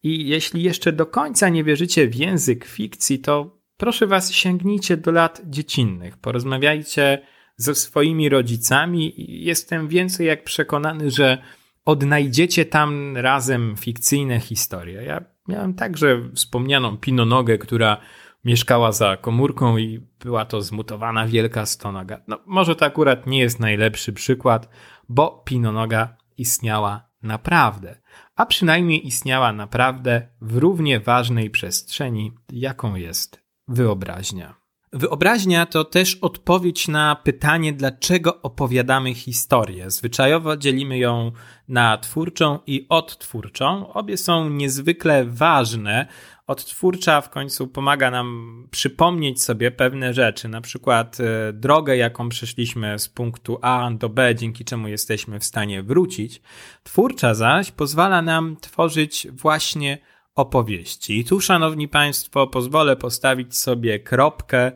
I 0.06 0.28
jeśli 0.28 0.64
jeszcze 0.64 0.92
do 0.92 1.06
końca 1.06 1.50
nie 1.50 1.64
wierzycie 1.64 2.08
w 2.08 2.16
język 2.16 2.66
fikcji, 2.66 3.20
to 3.20 3.58
proszę 3.78 4.08
was, 4.08 4.32
sięgnijcie 4.32 4.98
do 4.98 5.12
lat 5.12 5.42
dziecinnych, 5.46 6.18
porozmawiajcie 6.18 7.22
ze 7.58 7.76
swoimi 7.76 8.30
rodzicami. 8.30 9.14
Jestem 9.28 9.88
więcej 9.88 10.28
jak 10.28 10.44
przekonany, 10.44 11.12
że 11.12 11.38
odnajdziecie 11.86 12.66
tam 12.66 13.18
razem 13.18 13.76
fikcyjne 13.78 14.40
historie. 14.40 15.04
Ja 15.04 15.22
miałem 15.48 15.74
także 15.74 16.22
wspomnianą 16.36 16.98
Pinonogę, 16.98 17.58
która 17.58 17.98
mieszkała 18.44 18.92
za 18.92 19.18
komórką 19.18 19.78
i 19.78 20.00
była 20.20 20.46
to 20.46 20.62
zmutowana 20.62 21.28
wielka 21.28 21.66
stonoga. 21.66 22.22
No, 22.28 22.40
może 22.46 22.76
to 22.76 22.86
akurat 22.86 23.28
nie 23.28 23.40
jest 23.40 23.60
najlepszy 23.60 24.14
przykład, 24.14 24.70
bo 25.10 25.44
Pinonoga 25.46 26.18
istniała 26.38 27.10
naprawdę 27.26 27.96
a 28.36 28.46
przynajmniej 28.46 29.08
istniała 29.08 29.54
naprawdę 29.54 30.28
w 30.42 30.58
równie 30.58 31.00
ważnej 31.00 31.50
przestrzeni, 31.50 32.32
jaką 32.52 32.96
jest 32.96 33.44
wyobraźnia. 33.68 34.65
Wyobraźnia 34.94 35.66
to 35.66 35.84
też 35.84 36.16
odpowiedź 36.16 36.88
na 36.88 37.16
pytanie, 37.16 37.74
dlaczego 37.74 38.42
opowiadamy 38.42 39.14
historię. 39.14 39.92
Zwyczajowo 39.92 40.58
dzielimy 40.58 40.98
ją 40.98 41.32
na 41.68 41.98
twórczą 41.98 42.60
i 42.68 42.86
odtwórczą. 42.90 43.94
Obie 43.94 44.18
są 44.18 44.50
niezwykle 44.50 45.26
ważne, 45.26 46.08
odtwórcza 46.48 47.22
w 47.22 47.30
końcu 47.30 47.68
pomaga 47.68 48.12
nam 48.12 48.68
przypomnieć 48.72 49.44
sobie 49.44 49.72
pewne 49.72 50.14
rzeczy, 50.14 50.48
na 50.48 50.62
przykład 50.62 51.18
e, 51.20 51.54
drogę, 51.54 51.98
jaką 51.98 52.30
przeszliśmy 52.30 53.00
z 53.00 53.10
punktu 53.10 53.60
A 53.62 53.90
do 53.92 54.10
B, 54.10 54.36
dzięki 54.36 54.66
czemu 54.66 54.88
jesteśmy 54.88 55.40
w 55.40 55.44
stanie 55.44 55.84
wrócić. 55.84 56.42
Twórcza 56.84 57.34
zaś 57.34 57.72
pozwala 57.72 58.22
nam 58.22 58.58
tworzyć 58.62 59.28
właśnie 59.32 59.98
opowieści. 60.36 61.20
I 61.20 61.26
tu, 61.26 61.42
szanowni 61.42 61.88
państwo, 61.88 62.48
pozwolę 62.48 62.96
postawić 62.96 63.58
sobie 63.58 64.00
kropkę, 64.00 64.72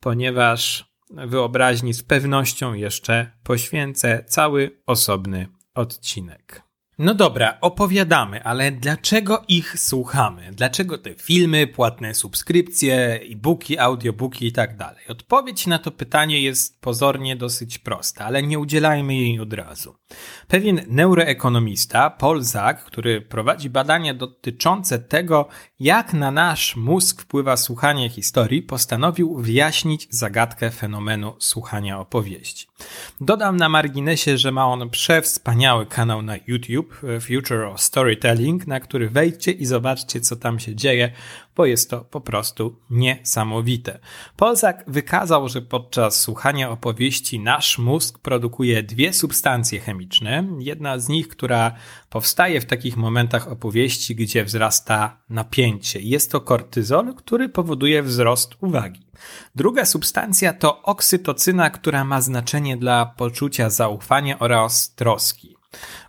ponieważ 0.00 0.88
wyobraźni 1.10 1.94
z 1.94 2.02
pewnością 2.02 2.74
jeszcze 2.74 3.32
poświęcę 3.42 4.24
cały 4.28 4.82
osobny 4.86 5.48
odcinek. 5.74 6.67
No 6.98 7.14
dobra, 7.14 7.58
opowiadamy, 7.60 8.44
ale 8.44 8.72
dlaczego 8.72 9.44
ich 9.48 9.78
słuchamy? 9.80 10.50
Dlaczego 10.52 10.98
te 10.98 11.14
filmy, 11.14 11.66
płatne 11.66 12.14
subskrypcje, 12.14 13.20
e-booki, 13.32 13.78
audiobooki 13.78 14.46
i 14.46 14.52
tak 14.52 14.76
dalej? 14.76 15.04
Odpowiedź 15.08 15.66
na 15.66 15.78
to 15.78 15.90
pytanie 15.90 16.42
jest 16.42 16.80
pozornie 16.80 17.36
dosyć 17.36 17.78
prosta, 17.78 18.24
ale 18.24 18.42
nie 18.42 18.58
udzielajmy 18.58 19.14
jej 19.14 19.40
od 19.40 19.52
razu. 19.52 19.94
Pewien 20.48 20.80
neuroekonomista, 20.88 22.10
Paul 22.10 22.42
Zak, 22.42 22.84
który 22.84 23.20
prowadzi 23.20 23.70
badania 23.70 24.14
dotyczące 24.14 24.98
tego, 24.98 25.48
jak 25.80 26.12
na 26.12 26.30
nasz 26.30 26.76
mózg 26.76 27.22
wpływa 27.22 27.56
słuchanie 27.56 28.08
historii, 28.08 28.62
postanowił 28.62 29.36
wyjaśnić 29.36 30.06
zagadkę 30.10 30.70
fenomenu 30.70 31.36
słuchania 31.38 32.00
opowieści. 32.00 32.67
Dodam 33.20 33.56
na 33.56 33.68
marginesie, 33.68 34.38
że 34.38 34.52
ma 34.52 34.66
on 34.66 34.90
przewspaniały 34.90 35.86
kanał 35.86 36.22
na 36.22 36.34
YouTube, 36.46 37.00
Future 37.20 37.62
of 37.62 37.80
Storytelling, 37.80 38.66
na 38.66 38.80
który 38.80 39.10
wejdźcie 39.10 39.52
i 39.52 39.66
zobaczcie, 39.66 40.20
co 40.20 40.36
tam 40.36 40.58
się 40.58 40.74
dzieje, 40.74 41.12
bo 41.58 41.66
jest 41.66 41.90
to 41.90 42.00
po 42.00 42.20
prostu 42.20 42.76
niesamowite. 42.90 43.98
Polzak 44.36 44.84
wykazał, 44.86 45.48
że 45.48 45.62
podczas 45.62 46.20
słuchania 46.20 46.70
opowieści 46.70 47.40
nasz 47.40 47.78
mózg 47.78 48.18
produkuje 48.18 48.82
dwie 48.82 49.12
substancje 49.12 49.80
chemiczne. 49.80 50.44
Jedna 50.58 50.98
z 50.98 51.08
nich, 51.08 51.28
która 51.28 51.74
powstaje 52.10 52.60
w 52.60 52.66
takich 52.66 52.96
momentach 52.96 53.48
opowieści, 53.48 54.14
gdzie 54.14 54.44
wzrasta 54.44 55.22
napięcie. 55.30 56.00
Jest 56.00 56.32
to 56.32 56.40
kortyzol, 56.40 57.14
który 57.14 57.48
powoduje 57.48 58.02
wzrost 58.02 58.54
uwagi. 58.60 59.06
Druga 59.54 59.84
substancja 59.84 60.52
to 60.52 60.82
oksytocyna, 60.82 61.70
która 61.70 62.04
ma 62.04 62.20
znaczenie 62.20 62.76
dla 62.76 63.06
poczucia 63.06 63.70
zaufania 63.70 64.38
oraz 64.38 64.94
troski. 64.94 65.56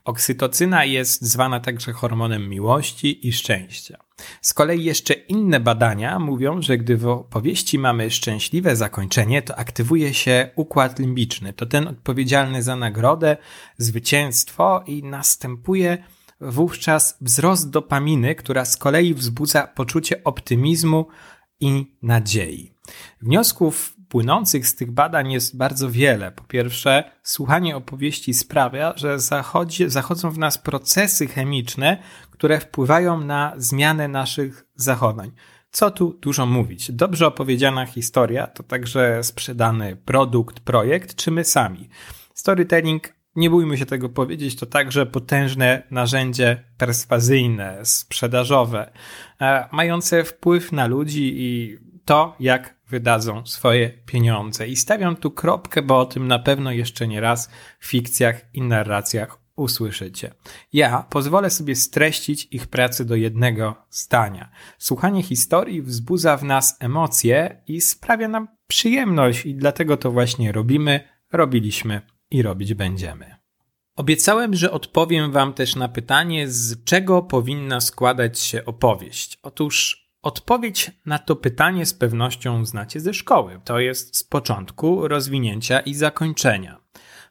Oksytocyna 0.04 0.86
jest 0.86 1.22
zwana 1.22 1.60
także 1.60 1.94
hormonem 1.94 2.50
miłości 2.50 3.28
i 3.28 3.34
szczęścia. 3.34 4.09
Z 4.42 4.54
kolei 4.54 4.84
jeszcze 4.84 5.14
inne 5.14 5.60
badania 5.60 6.20
mówią, 6.20 6.62
że 6.62 6.78
gdy 6.78 6.98
w 6.98 7.08
opowieści 7.08 7.80
mamy 7.80 8.12
szczęśliwe 8.12 8.76
zakończenie, 8.76 9.42
to 9.42 9.56
aktywuje 9.56 10.14
się 10.14 10.50
układ 10.56 11.00
limbiczny. 11.00 11.54
To 11.54 11.66
ten 11.66 11.88
odpowiedzialny 11.88 12.64
za 12.64 12.76
nagrodę, 12.76 13.38
zwycięstwo 13.78 14.84
i 14.88 15.04
następuje 15.04 15.98
wówczas 16.42 17.18
wzrost 17.22 17.70
dopaminy, 17.70 18.36
która 18.36 18.66
z 18.66 18.78
kolei 18.78 19.14
wzbudza 19.14 19.68
poczucie 19.68 20.24
optymizmu 20.24 21.08
i 21.60 21.86
nadziei. 22.02 22.74
Wniosków 23.22 23.99
płynących 24.10 24.68
z 24.68 24.76
tych 24.76 24.92
badań 24.92 25.32
jest 25.32 25.58
bardzo 25.58 25.92
wiele. 25.92 26.32
Po 26.32 26.44
pierwsze, 26.44 27.12
słuchanie 27.24 27.76
opowieści 27.76 28.34
sprawia, 28.34 28.94
że 28.96 29.20
zachodzi, 29.20 29.90
zachodzą 29.90 30.32
w 30.32 30.38
nas 30.38 30.58
procesy 30.58 31.28
chemiczne, 31.28 31.98
które 32.32 32.60
wpływają 32.60 33.22
na 33.22 33.54
zmianę 33.58 34.08
naszych 34.08 34.66
zachowań. 34.76 35.32
Co 35.72 35.92
tu 35.92 36.14
dużo 36.22 36.46
mówić? 36.46 36.92
Dobrze 36.92 37.28
opowiedziana 37.28 37.86
historia 37.86 38.48
to 38.48 38.64
także 38.64 39.24
sprzedany 39.24 39.96
produkt, 39.96 40.60
projekt, 40.60 41.16
czy 41.16 41.32
my 41.32 41.44
sami. 41.44 41.90
Storytelling 42.34 43.14
nie 43.36 43.50
bójmy 43.50 43.78
się 43.78 43.86
tego 43.86 44.10
powiedzieć, 44.10 44.56
to 44.56 44.66
także 44.66 45.06
potężne 45.06 45.84
narzędzie 45.92 46.64
perswazyjne, 46.78 47.80
sprzedażowe, 47.84 48.92
e, 49.42 49.68
mające 49.72 50.24
wpływ 50.24 50.72
na 50.72 50.88
ludzi 50.88 51.34
i 51.38 51.80
to, 52.10 52.36
jak 52.40 52.76
wydadzą 52.88 53.46
swoje 53.46 53.90
pieniądze. 53.90 54.68
I 54.68 54.76
stawiam 54.76 55.16
tu 55.16 55.32
kropkę, 55.32 55.82
bo 55.82 56.00
o 56.00 56.06
tym 56.06 56.28
na 56.28 56.40
pewno 56.40 56.72
jeszcze 56.72 57.08
nie 57.08 57.22
raz 57.22 57.50
w 57.80 57.86
fikcjach 57.86 58.42
i 58.54 58.62
narracjach 58.62 59.38
usłyszycie. 59.56 60.34
Ja 60.74 61.06
pozwolę 61.10 61.50
sobie 61.50 61.76
streścić 61.76 62.48
ich 62.52 62.68
pracę 62.68 63.06
do 63.06 63.16
jednego 63.16 63.76
zdania. 63.90 64.50
Słuchanie 64.78 65.24
historii 65.24 65.82
wzbudza 65.82 66.38
w 66.38 66.44
nas 66.44 66.78
emocje 66.80 67.62
i 67.68 67.82
sprawia 67.82 68.28
nam 68.28 68.48
przyjemność, 68.68 69.46
i 69.46 69.56
dlatego 69.56 69.98
to 69.98 70.12
właśnie 70.12 70.52
robimy, 70.52 71.00
robiliśmy 71.32 72.02
i 72.32 72.42
robić 72.42 72.74
będziemy. 72.74 73.36
Obiecałem, 73.96 74.56
że 74.56 74.72
odpowiem 74.72 75.32
Wam 75.32 75.54
też 75.54 75.76
na 75.76 75.90
pytanie, 75.90 76.48
z 76.48 76.84
czego 76.84 77.22
powinna 77.22 77.82
składać 77.82 78.40
się 78.40 78.66
opowieść. 78.66 79.40
Otóż 79.44 80.09
odpowiedź 80.22 80.92
na 81.06 81.20
to 81.20 81.36
pytanie 81.36 81.86
z 81.86 81.94
pewnością 81.94 82.66
znacie 82.66 83.00
ze 83.00 83.14
szkoły. 83.14 83.62
To 83.64 83.80
jest 83.80 84.18
z 84.18 84.24
początku, 84.24 85.08
rozwinięcia 85.08 85.80
i 85.80 85.94
zakończenia. 85.94 86.82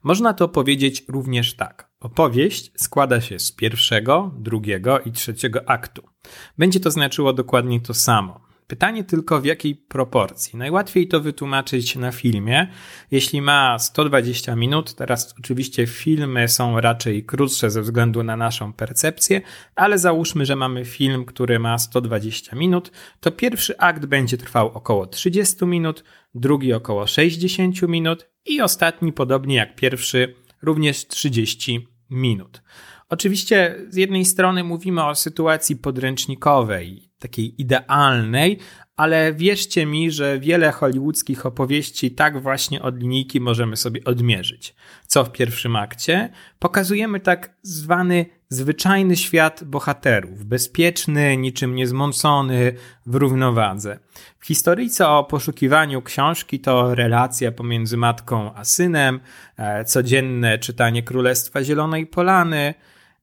Można 0.03 0.35
to 0.35 0.49
powiedzieć 0.49 1.05
również 1.09 1.55
tak. 1.55 1.91
Opowieść 2.01 2.73
składa 2.77 3.21
się 3.21 3.39
z 3.39 3.53
pierwszego, 3.53 4.35
drugiego 4.39 5.01
i 5.01 5.13
trzeciego 5.13 5.69
aktu. 5.69 6.03
Będzie 6.59 6.81
to 6.81 6.91
znaczyło 6.91 7.33
dokładnie 7.33 7.81
to 7.81 7.95
samo. 7.95 8.48
Pytanie 8.69 9.05
tylko 9.05 9.41
w 9.41 9.45
jakiej 9.45 9.75
proporcji. 9.77 10.59
Najłatwiej 10.59 11.09
to 11.09 11.21
wytłumaczyć 11.21 11.97
na 11.97 12.13
filmie. 12.13 12.69
Jeśli 13.11 13.43
ma 13.43 13.79
120 13.79 14.57
minut, 14.57 14.95
teraz 14.95 15.35
oczywiście 15.39 15.87
filmy 15.87 16.49
są 16.49 16.81
raczej 16.81 17.25
krótsze 17.25 17.71
ze 17.71 17.83
względu 17.83 18.23
na 18.23 18.37
naszą 18.37 18.73
percepcję, 18.73 19.41
ale 19.75 19.99
załóżmy, 19.99 20.47
że 20.47 20.57
mamy 20.57 20.85
film, 20.85 21.25
który 21.25 21.59
ma 21.59 21.79
120 21.79 22.57
minut, 22.57 22.91
to 23.21 23.31
pierwszy 23.31 23.79
akt 23.79 24.07
będzie 24.07 24.39
trwał 24.39 24.69
około 24.69 25.07
30 25.07 25.67
minut, 25.67 26.05
drugi 26.35 26.73
około 26.73 27.07
60 27.07 27.83
minut 27.83 28.31
i 28.47 28.61
ostatni, 28.61 29.13
podobnie 29.13 29.57
jak 29.57 29.77
pierwszy, 29.77 30.35
również 30.63 31.07
30 31.07 31.89
minut. 32.11 32.63
Oczywiście 33.09 33.77
z 33.89 33.97
jednej 33.97 34.25
strony 34.25 34.65
mówimy 34.65 35.05
o 35.05 35.15
sytuacji 35.15 35.77
podręcznikowej, 35.77 37.11
takiej 37.19 37.61
idealnej, 37.61 38.59
ale 38.97 39.35
wierzcie 39.35 39.87
mi, 39.87 40.11
że 40.11 40.39
wiele 40.39 40.73
hollywoodzkich 40.73 41.47
opowieści 41.47 42.11
tak 42.11 42.43
właśnie 42.43 42.83
od 42.83 42.99
linijki 42.99 43.41
możemy 43.41 43.77
sobie 43.77 44.05
odmierzyć. 44.05 44.75
Co 45.07 45.25
w 45.25 45.33
pierwszym 45.33 45.77
akcie? 45.77 46.31
Pokazujemy 46.59 47.21
tak 47.21 47.57
zwany 47.63 48.27
zwyczajny 48.49 49.17
świat 49.17 49.65
bohaterów, 49.65 50.45
bezpieczny, 50.45 51.37
niczym 51.37 51.75
niezmącony, 51.75 52.73
w 53.07 53.15
równowadze. 53.15 53.99
W 54.39 54.47
historyjce 54.47 55.09
o 55.09 55.25
poszukiwaniu 55.25 56.03
książki 56.03 56.61
to 56.61 56.95
relacja 56.95 57.53
pomiędzy 57.53 57.97
matką 57.97 58.55
a 58.55 58.65
synem, 58.65 59.21
e, 59.57 59.85
codzienne 59.85 60.59
czytanie 60.59 61.03
Królestwa 61.03 61.65
Zielonej 61.65 62.07
Polany, 62.07 62.75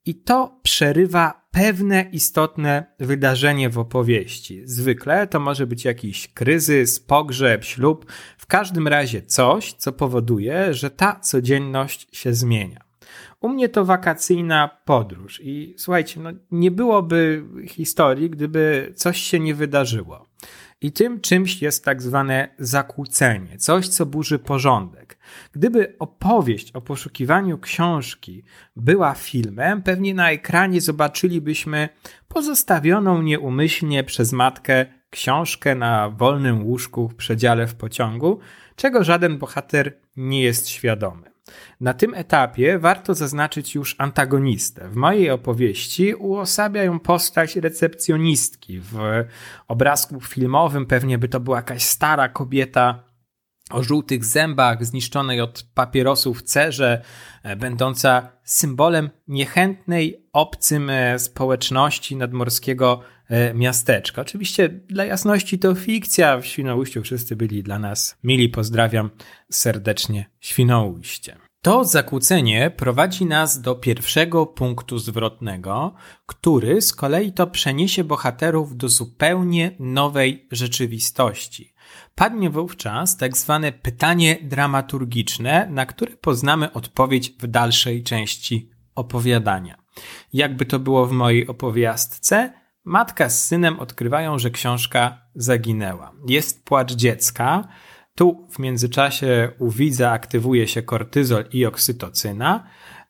i 0.06 0.16
to 0.16 0.60
przerywa 0.64 1.48
pewne 1.52 2.10
istotne 2.12 2.86
wydarzenie 3.00 3.70
w 3.70 3.80
opowieści. 3.80 4.62
Zwykle 4.66 5.28
to 5.28 5.40
może 5.40 5.68
być 5.68 5.86
jakiś 5.86 6.28
kryzys, 6.28 7.00
pogrzeb, 7.00 7.64
ślub, 7.64 8.12
w 8.38 8.46
każdym 8.46 8.88
razie 8.88 9.22
coś, 9.22 9.74
co 9.74 9.92
powoduje, 9.92 10.74
że 10.74 10.90
ta 10.90 11.20
codzienność 11.20 12.08
się 12.12 12.34
zmienia. 12.34 12.86
U 13.42 13.50
mnie 13.50 13.70
to 13.70 13.86
wakacyjna 13.86 14.70
podróż 14.86 15.42
i 15.44 15.76
słuchajcie, 15.78 16.20
no 16.20 16.30
nie 16.52 16.72
byłoby 16.72 17.44
historii, 17.68 18.30
gdyby 18.30 18.94
coś 18.96 19.18
się 19.22 19.40
nie 19.40 19.56
wydarzyło. 19.56 20.26
I 20.86 20.92
tym 20.92 21.22
czymś 21.22 21.62
jest 21.62 21.86
tak 21.86 22.02
zwane 22.02 22.48
zakłócenie, 22.60 23.58
coś, 23.58 23.88
co 23.88 24.06
burzy 24.06 24.40
porządek. 24.40 25.18
Gdyby 25.52 25.96
opowieść 26.00 26.72
o 26.72 26.82
poszukiwaniu 26.82 27.58
książki 27.58 28.44
była 28.76 29.14
filmem, 29.14 29.82
pewnie 29.82 30.14
na 30.14 30.32
ekranie 30.32 30.82
zobaczylibyśmy 30.82 31.90
pozostawioną 32.28 33.22
nieumyślnie 33.22 34.04
przez 34.04 34.34
matkę 34.34 34.86
książkę 35.10 35.76
na 35.76 36.10
wolnym 36.10 36.64
łóżku 36.64 37.10
w 37.10 37.16
przedziale 37.16 37.68
w 37.68 37.76
pociągu, 37.76 38.40
czego 38.76 39.04
żaden 39.04 39.38
bohater 39.38 39.98
nie 40.18 40.42
jest 40.42 40.70
świadomy. 40.70 41.35
Na 41.80 41.94
tym 41.94 42.14
etapie 42.14 42.80
warto 42.80 43.14
zaznaczyć 43.14 43.76
już 43.76 43.96
antagonistę. 43.98 44.90
W 44.90 44.96
mojej 44.96 45.30
opowieści 45.30 46.16
uosabia 46.16 46.84
ją 46.84 47.00
postać 47.00 47.56
recepcjonistki. 47.56 48.80
W 48.80 48.98
obrazku 49.68 50.22
filmowym 50.22 50.86
pewnie 50.86 51.18
by 51.18 51.30
to 51.30 51.40
była 51.40 51.58
jakaś 51.58 51.84
stara 51.84 52.30
kobieta 52.30 53.04
o 53.70 53.84
żółtych 53.84 54.26
zębach, 54.26 54.86
zniszczonej 54.86 55.42
od 55.42 55.64
papierosów 55.74 56.42
cerze, 56.42 57.02
e, 57.44 57.56
będąca 57.56 58.32
symbolem 58.44 59.10
niechętnej 59.28 60.28
obcym 60.34 60.90
e, 60.90 61.20
społeczności 61.20 62.16
nadmorskiego 62.16 63.02
miasteczka. 63.54 64.22
Oczywiście 64.22 64.70
dla 64.70 65.06
jasności 65.06 65.60
to 65.60 65.76
fikcja, 65.76 66.38
w 66.38 66.46
Świnoujściu 66.46 67.02
wszyscy 67.02 67.36
byli 67.36 67.64
dla 67.64 67.80
nas 67.80 68.18
mili, 68.24 68.50
pozdrawiam 68.50 69.10
serdecznie 69.52 70.26
Świnoujście. 70.40 71.38
To 71.62 71.86
zakłócenie 71.86 72.72
prowadzi 72.78 73.26
nas 73.26 73.62
do 73.62 73.76
pierwszego 73.76 74.46
punktu 74.46 75.00
zwrotnego, 75.00 75.94
który 76.26 76.82
z 76.82 76.94
kolei 76.94 77.32
to 77.32 77.48
przeniesie 77.48 78.04
bohaterów 78.04 78.78
do 78.78 78.90
zupełnie 78.90 79.72
nowej 79.80 80.48
rzeczywistości. 80.52 81.74
Padnie 82.16 82.50
wówczas 82.50 83.18
tak 83.18 83.38
zwane 83.38 83.72
pytanie 83.72 84.38
dramaturgiczne, 84.44 85.68
na 85.72 85.86
które 85.86 86.18
poznamy 86.18 86.74
odpowiedź 86.74 87.30
w 87.40 87.48
dalszej 87.48 88.04
części 88.04 88.70
opowiadania. 88.96 89.78
Jakby 90.34 90.66
to 90.66 90.80
było 90.80 91.06
w 91.06 91.12
mojej 91.12 91.48
opowiastce, 91.48 92.54
matka 92.86 93.30
z 93.30 93.46
synem 93.46 93.80
odkrywają, 93.80 94.40
że 94.40 94.50
książka 94.50 95.22
zaginęła. 95.36 96.12
Jest 96.28 96.66
płacz 96.66 96.94
dziecka, 96.94 97.68
tu 98.16 98.48
w 98.52 98.60
międzyczasie 98.60 99.52
u 99.60 99.70
widza 99.70 100.12
aktywuje 100.12 100.68
się 100.68 100.82
kortyzol 100.82 101.46
i 101.52 101.66
oksytocyna, 101.66 102.64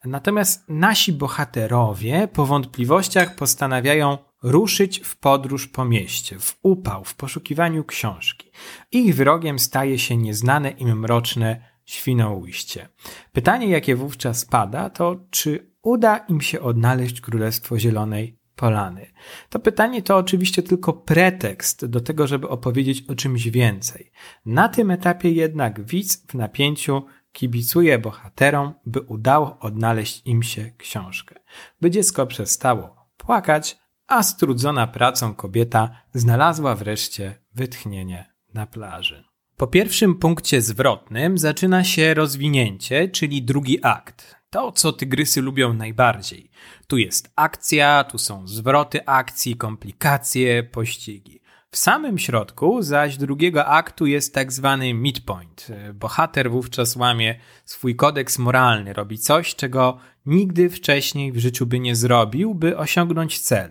natomiast 0.06 0.70
nasi 0.70 1.14
bohaterowie 1.14 2.28
po 2.34 2.46
wątpliwościach 2.46 3.36
postanawiają 3.36 4.18
ruszyć 4.44 5.00
w 5.00 5.18
podróż 5.18 5.68
po 5.68 5.86
mieście, 5.86 6.40
w 6.40 6.60
upał, 6.62 7.04
w 7.04 7.16
poszukiwaniu 7.16 7.84
książki. 7.84 8.52
Ich 8.92 9.16
wrogiem 9.16 9.60
staje 9.60 10.00
się 10.00 10.18
nieznane 10.18 10.70
im 10.70 11.00
mroczne 11.00 11.76
Świnoujście. 11.86 12.90
Pytanie, 13.34 13.68
jakie 13.68 13.96
wówczas 13.96 14.46
pada, 14.46 14.90
to 14.90 15.16
czy 15.30 15.72
uda 15.82 16.18
im 16.18 16.42
się 16.42 16.62
odnaleźć 16.62 17.22
Królestwo 17.22 17.80
Zielonej 17.80 18.40
Polany? 18.56 19.12
To 19.50 19.60
pytanie 19.60 20.02
to 20.02 20.18
oczywiście 20.18 20.64
tylko 20.64 20.94
pretekst 20.94 21.86
do 21.86 22.02
tego, 22.02 22.28
żeby 22.28 22.50
opowiedzieć 22.50 23.04
o 23.10 23.16
czymś 23.16 23.48
więcej. 23.48 24.12
Na 24.46 24.70
tym 24.70 24.92
etapie 24.92 25.32
jednak 25.32 25.86
widz 25.86 26.26
w 26.28 26.34
napięciu 26.34 27.06
kibicuje 27.32 28.00
bohaterom, 28.00 28.74
by 28.86 29.02
udało 29.02 29.60
odnaleźć 29.60 30.22
im 30.26 30.44
się 30.44 30.72
książkę. 30.78 31.36
By 31.82 31.92
dziecko 31.92 32.28
przestało 32.28 32.96
płakać, 33.18 33.78
a 34.08 34.24
strudzona 34.24 34.88
pracą 34.88 35.34
kobieta 35.34 36.02
znalazła 36.14 36.76
wreszcie 36.76 37.36
wytchnienie 37.56 38.34
na 38.54 38.68
plaży. 38.68 39.24
Po 39.58 39.68
pierwszym 39.68 40.16
punkcie 40.16 40.62
zwrotnym 40.62 41.38
zaczyna 41.38 41.84
się 41.84 42.14
rozwinięcie, 42.14 43.10
czyli 43.10 43.44
drugi 43.44 43.84
akt. 43.84 44.36
To, 44.56 44.72
co 44.72 44.94
tygrysy 44.94 45.42
lubią 45.42 45.74
najbardziej. 45.74 46.50
Tu 46.88 46.98
jest 46.98 47.32
akcja, 47.36 48.04
tu 48.04 48.18
są 48.18 48.48
zwroty 48.48 49.06
akcji, 49.06 49.56
komplikacje, 49.56 50.64
pościgi. 50.64 51.40
W 51.76 51.78
samym 51.78 52.18
środku 52.18 52.82
zaś 52.82 53.18
drugiego 53.18 53.66
aktu 53.66 54.06
jest 54.06 54.34
tak 54.34 54.54
zwany 54.54 54.94
midpoint. 54.94 55.68
Bohater 55.94 56.52
wówczas 56.52 56.96
łamie 56.96 57.36
swój 57.66 57.96
kodeks 57.96 58.40
moralny, 58.40 58.94
robi 58.94 59.18
coś, 59.18 59.56
czego 59.56 59.98
nigdy 60.26 60.70
wcześniej 60.70 61.32
w 61.32 61.38
życiu 61.38 61.66
by 61.66 61.80
nie 61.80 61.96
zrobił, 61.96 62.56
by 62.56 62.78
osiągnąć 62.78 63.40
cel. 63.40 63.70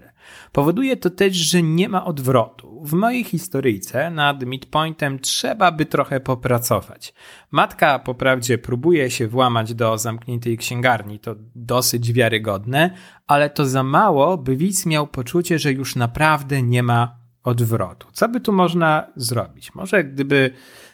Powoduje 0.52 0.96
to 0.96 1.10
też, 1.10 1.36
że 1.36 1.62
nie 1.62 1.88
ma 1.88 2.04
odwrotu. 2.04 2.82
W 2.84 2.92
mojej 2.92 3.24
historyjce 3.24 4.10
nad 4.10 4.42
midpointem 4.42 5.18
trzeba 5.18 5.72
by 5.72 5.86
trochę 5.86 6.20
popracować. 6.20 7.14
Matka 7.50 7.98
po 7.98 8.14
prawdzie 8.14 8.58
próbuje 8.58 9.10
się 9.10 9.28
włamać 9.28 9.74
do 9.74 9.98
zamkniętej 9.98 10.58
księgarni, 10.58 11.18
to 11.18 11.34
dosyć 11.54 12.12
wiarygodne, 12.12 12.90
ale 13.26 13.50
to 13.50 13.66
za 13.66 13.82
mało, 13.82 14.38
by 14.38 14.56
widz 14.56 14.86
miał 14.86 15.06
poczucie, 15.06 15.58
że 15.58 15.72
już 15.72 15.96
naprawdę 15.96 16.62
nie 16.62 16.82
ma 16.82 17.23
odwrotu. 17.44 18.08
Co 18.12 18.28
by 18.28 18.40
tu 18.40 18.52
można 18.52 19.06
zrobić? 19.16 19.74
Może 19.74 20.04
gdyby 20.04 20.50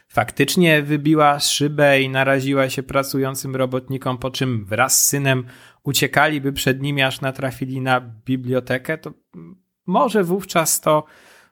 faktycznie 0.09 0.83
wybiła 0.83 1.39
szybę 1.39 2.01
i 2.01 2.09
naraziła 2.09 2.71
się 2.71 2.83
pracującym 2.83 3.57
robotnikom, 3.57 4.19
po 4.19 4.31
czym 4.31 4.65
wraz 4.65 5.01
z 5.01 5.09
synem 5.09 5.45
uciekaliby 5.83 6.53
przed 6.53 6.83
nimi, 6.83 7.03
aż 7.03 7.21
natrafili 7.21 7.81
na 7.81 8.01
bibliotekę, 8.01 8.99
to 8.99 9.13
może 9.87 10.25
wówczas 10.25 10.81
to 10.81 11.05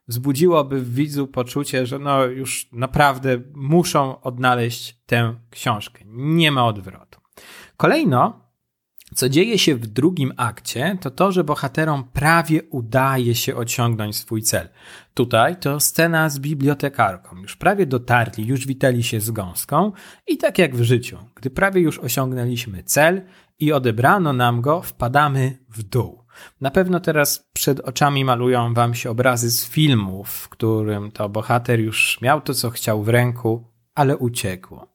wzbudziłoby 0.09 0.81
w 0.81 0.95
widzu 0.95 1.27
poczucie, 1.27 1.87
że 1.87 1.99
no 1.99 2.25
już 2.25 2.69
naprawdę 2.73 3.41
muszą 3.55 4.21
odnaleźć 4.21 4.97
tę 5.07 5.35
książkę. 5.51 6.05
Nie 6.07 6.53
ma 6.53 6.67
odwrotu. 6.67 7.21
Kolejno, 7.77 8.48
co 9.15 9.29
dzieje 9.29 9.59
się 9.59 9.77
w 9.77 9.87
drugim 9.87 10.33
akcie, 10.37 10.99
to 11.01 11.11
to, 11.11 11.33
że 11.33 11.45
bohaterom 11.45 12.05
prawie 12.13 12.63
udaje 12.63 13.35
się 13.35 13.57
osiągnąć 13.57 14.17
swój 14.17 14.43
cel. 14.43 14.69
Tutaj 15.15 15.57
to 15.57 15.81
scena 15.81 16.29
z 16.29 16.39
bibliotekarką. 16.39 17.37
Już 17.37 17.57
prawie 17.57 17.87
dotarli, 17.87 18.47
już 18.47 18.67
witali 18.67 19.03
się 19.03 19.21
z 19.21 19.31
gąską 19.31 19.93
i 20.27 20.37
tak 20.37 20.59
jak 20.59 20.77
w 20.77 20.83
życiu, 20.83 21.19
gdy 21.35 21.51
prawie 21.51 21.81
już 21.81 21.99
osiągnęliśmy 21.99 22.83
cel 22.83 23.23
i 23.59 23.73
odebrano 23.73 24.33
nam 24.33 24.61
go, 24.61 24.83
wpadamy 24.83 25.59
w 25.69 25.83
dół. 25.83 26.25
Na 26.61 26.71
pewno 26.71 27.01
teraz 27.01 27.49
przed 27.53 27.81
oczami 27.81 28.25
malują 28.25 28.75
wam 28.75 28.95
się 28.95 29.11
obrazy 29.11 29.51
z 29.51 29.69
filmu, 29.69 30.25
w 30.25 30.49
którym 30.49 31.11
to 31.11 31.29
bohater 31.29 31.81
już 31.81 32.21
miał 32.23 32.41
to, 32.41 32.55
co 32.55 32.71
chciał 32.71 33.03
w 33.03 33.09
ręku, 33.09 33.73
ale 33.95 34.17
uciekło. 34.17 34.87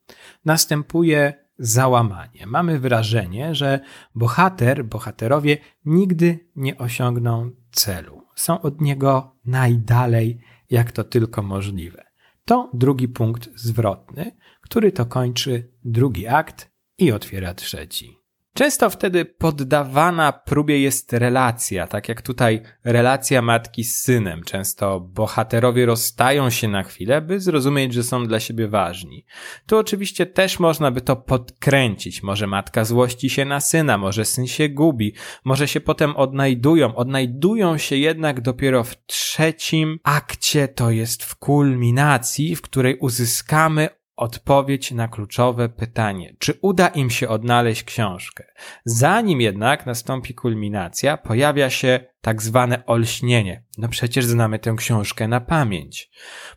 Następuje 0.45 1.42
załamanie. 1.57 2.45
Mamy 2.47 2.79
wrażenie, 2.79 3.55
że 3.55 3.79
bohater, 4.15 4.85
bohaterowie 4.85 5.57
nigdy 5.85 6.49
nie 6.55 6.77
osiągną 6.77 7.51
celu. 7.71 8.21
Są 8.35 8.61
od 8.61 8.81
niego 8.81 9.35
najdalej, 9.45 10.39
jak 10.69 10.91
to 10.91 11.03
tylko 11.03 11.43
możliwe. 11.43 12.03
To 12.45 12.69
drugi 12.73 13.07
punkt 13.07 13.49
zwrotny, 13.55 14.31
który 14.61 14.91
to 14.91 15.05
kończy 15.05 15.71
drugi 15.83 16.27
akt 16.27 16.71
i 16.97 17.11
otwiera 17.11 17.53
trzeci. 17.53 18.22
Często 18.53 18.89
wtedy 18.89 19.25
poddawana 19.25 20.31
próbie 20.31 20.79
jest 20.79 21.13
relacja, 21.13 21.87
tak 21.87 22.09
jak 22.09 22.21
tutaj 22.21 22.61
relacja 22.83 23.41
matki 23.41 23.83
z 23.83 23.99
synem. 23.99 24.43
Często 24.43 24.99
bohaterowie 24.99 25.85
rozstają 25.85 26.49
się 26.49 26.67
na 26.67 26.83
chwilę, 26.83 27.21
by 27.21 27.39
zrozumieć, 27.39 27.93
że 27.93 28.03
są 28.03 28.27
dla 28.27 28.39
siebie 28.39 28.67
ważni. 28.67 29.25
Tu 29.65 29.77
oczywiście 29.77 30.25
też 30.25 30.59
można 30.59 30.91
by 30.91 31.01
to 31.01 31.15
podkręcić. 31.15 32.23
Może 32.23 32.47
matka 32.47 32.85
złości 32.85 33.29
się 33.29 33.45
na 33.45 33.59
syna, 33.59 33.97
może 33.97 34.25
syn 34.25 34.47
się 34.47 34.69
gubi, 34.69 35.13
może 35.43 35.67
się 35.67 35.79
potem 35.81 36.15
odnajdują. 36.15 36.95
Odnajdują 36.95 37.77
się 37.77 37.95
jednak 37.95 38.41
dopiero 38.41 38.83
w 38.83 39.05
trzecim 39.05 39.99
akcie, 40.03 40.67
to 40.67 40.91
jest 40.91 41.23
w 41.23 41.35
kulminacji, 41.35 42.55
w 42.55 42.61
której 42.61 42.97
uzyskamy 42.97 43.89
odpowiedź 44.23 44.91
na 44.91 45.07
kluczowe 45.07 45.69
pytanie, 45.69 46.36
czy 46.39 46.59
uda 46.62 46.88
im 46.88 47.09
się 47.09 47.29
odnaleźć 47.29 47.83
książkę. 47.83 48.43
Zanim 48.86 49.41
jednak 49.41 49.86
nastąpi 49.86 50.33
kulminacja, 50.33 51.17
pojawia 51.17 51.69
się 51.69 51.99
tak 52.21 52.41
zwane 52.41 52.86
olśnienie. 52.86 53.63
No 53.77 53.88
przecież 53.88 54.25
znamy 54.25 54.59
tę 54.59 54.73
książkę 54.77 55.27
na 55.27 55.41
pamięć. 55.41 56.09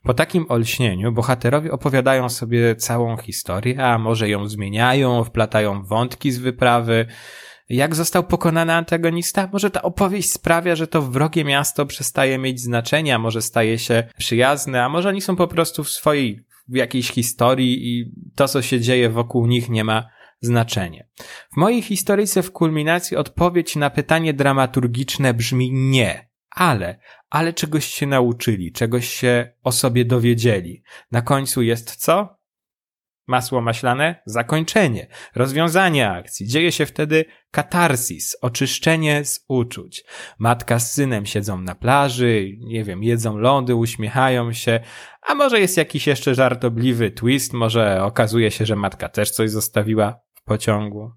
Po 0.02 0.14
takim 0.14 0.46
olśnieniu 0.48 1.12
bohaterowie 1.12 1.72
opowiadają 1.72 2.28
sobie 2.28 2.76
całą 2.76 3.16
historię, 3.16 3.84
a 3.84 3.98
może 3.98 4.28
ją 4.28 4.48
zmieniają, 4.48 5.24
wplatają 5.24 5.82
wątki 5.82 6.32
z 6.32 6.38
wyprawy. 6.38 7.06
Jak 7.68 7.94
został 7.94 8.24
pokonany 8.24 8.74
antagonista? 8.74 9.48
Może 9.52 9.70
ta 9.70 9.82
opowieść 9.82 10.32
sprawia, 10.32 10.76
że 10.76 10.86
to 10.86 11.02
wrogie 11.02 11.44
miasto 11.44 11.86
przestaje 11.86 12.38
mieć 12.38 12.60
znaczenia, 12.60 13.18
może 13.18 13.42
staje 13.42 13.78
się 13.78 14.08
przyjazne, 14.18 14.84
a 14.84 14.88
może 14.88 15.08
oni 15.08 15.20
są 15.20 15.36
po 15.36 15.48
prostu 15.48 15.84
w 15.84 15.90
swojej 15.90 16.45
w 16.68 16.76
jakiejś 16.76 17.10
historii 17.10 17.88
i 17.88 18.12
to, 18.34 18.48
co 18.48 18.62
się 18.62 18.80
dzieje 18.80 19.10
wokół 19.10 19.46
nich, 19.46 19.68
nie 19.68 19.84
ma 19.84 20.08
znaczenia. 20.40 21.04
W 21.52 21.56
mojej 21.56 21.82
historyjce 21.82 22.42
w 22.42 22.52
kulminacji 22.52 23.16
odpowiedź 23.16 23.76
na 23.76 23.90
pytanie 23.90 24.34
dramaturgiczne 24.34 25.34
brzmi 25.34 25.72
nie, 25.72 26.28
ale, 26.50 26.98
ale 27.30 27.52
czegoś 27.52 27.84
się 27.84 28.06
nauczyli, 28.06 28.72
czegoś 28.72 29.08
się 29.08 29.52
o 29.62 29.72
sobie 29.72 30.04
dowiedzieli. 30.04 30.82
Na 31.10 31.22
końcu 31.22 31.62
jest 31.62 31.96
co? 31.96 32.35
Masło 33.26 33.60
maślane? 33.60 34.22
Zakończenie, 34.26 35.06
rozwiązanie 35.34 36.10
akcji. 36.10 36.46
Dzieje 36.46 36.72
się 36.72 36.86
wtedy 36.86 37.24
katarsis, 37.50 38.36
oczyszczenie 38.42 39.24
z 39.24 39.44
uczuć. 39.48 40.04
Matka 40.38 40.78
z 40.78 40.92
synem 40.92 41.26
siedzą 41.26 41.60
na 41.60 41.74
plaży, 41.74 42.48
nie 42.58 42.84
wiem, 42.84 43.02
jedzą 43.02 43.36
lody, 43.36 43.74
uśmiechają 43.74 44.52
się, 44.52 44.80
a 45.22 45.34
może 45.34 45.60
jest 45.60 45.76
jakiś 45.76 46.06
jeszcze 46.06 46.34
żartobliwy 46.34 47.10
twist, 47.10 47.52
może 47.52 48.02
okazuje 48.02 48.50
się, 48.50 48.66
że 48.66 48.76
matka 48.76 49.08
też 49.08 49.30
coś 49.30 49.50
zostawiła 49.50 50.20
w 50.34 50.42
pociągu. 50.42 51.12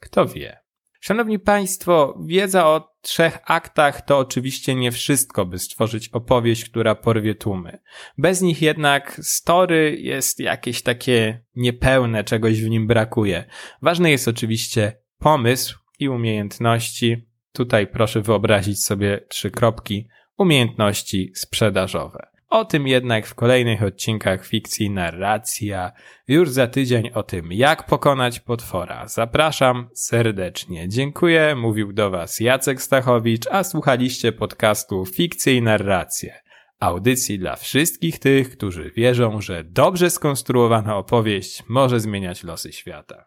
Kto 0.00 0.26
wie. 0.26 0.59
Szanowni 1.00 1.38
Państwo, 1.38 2.18
wiedza 2.26 2.66
o 2.66 2.94
trzech 3.00 3.38
aktach 3.44 4.02
to 4.02 4.18
oczywiście 4.18 4.74
nie 4.74 4.92
wszystko, 4.92 5.46
by 5.46 5.58
stworzyć 5.58 6.08
opowieść, 6.08 6.64
która 6.64 6.94
porwie 6.94 7.34
tłumy. 7.34 7.78
Bez 8.18 8.40
nich 8.40 8.62
jednak 8.62 9.20
story 9.22 9.96
jest 10.00 10.40
jakieś 10.40 10.82
takie 10.82 11.44
niepełne, 11.56 12.24
czegoś 12.24 12.60
w 12.62 12.68
nim 12.68 12.86
brakuje. 12.86 13.44
Ważny 13.82 14.10
jest 14.10 14.28
oczywiście 14.28 14.92
pomysł 15.18 15.78
i 15.98 16.08
umiejętności. 16.08 17.28
Tutaj 17.52 17.86
proszę 17.86 18.20
wyobrazić 18.22 18.84
sobie 18.84 19.20
trzy 19.28 19.50
kropki. 19.50 20.08
Umiejętności 20.36 21.32
sprzedażowe. 21.34 22.29
O 22.50 22.64
tym 22.64 22.88
jednak 22.88 23.26
w 23.26 23.34
kolejnych 23.34 23.82
odcinkach 23.82 24.46
fikcji 24.46 24.90
narracja. 24.90 25.92
Już 26.28 26.50
za 26.50 26.66
tydzień 26.66 27.10
o 27.14 27.22
tym, 27.22 27.52
jak 27.52 27.86
pokonać 27.86 28.40
potwora. 28.40 29.08
Zapraszam 29.08 29.88
serdecznie. 29.94 30.88
Dziękuję. 30.88 31.54
Mówił 31.54 31.92
do 31.92 32.10
Was 32.10 32.40
Jacek 32.40 32.82
Stachowicz, 32.82 33.46
a 33.50 33.64
słuchaliście 33.64 34.32
podcastu 34.32 35.06
Fikcje 35.06 35.54
i 35.54 35.62
Narracje. 35.62 36.34
Audycji 36.80 37.38
dla 37.38 37.56
wszystkich 37.56 38.18
tych, 38.18 38.50
którzy 38.50 38.90
wierzą, 38.96 39.40
że 39.40 39.64
dobrze 39.64 40.10
skonstruowana 40.10 40.96
opowieść 40.96 41.62
może 41.68 42.00
zmieniać 42.00 42.44
losy 42.44 42.72
świata. 42.72 43.24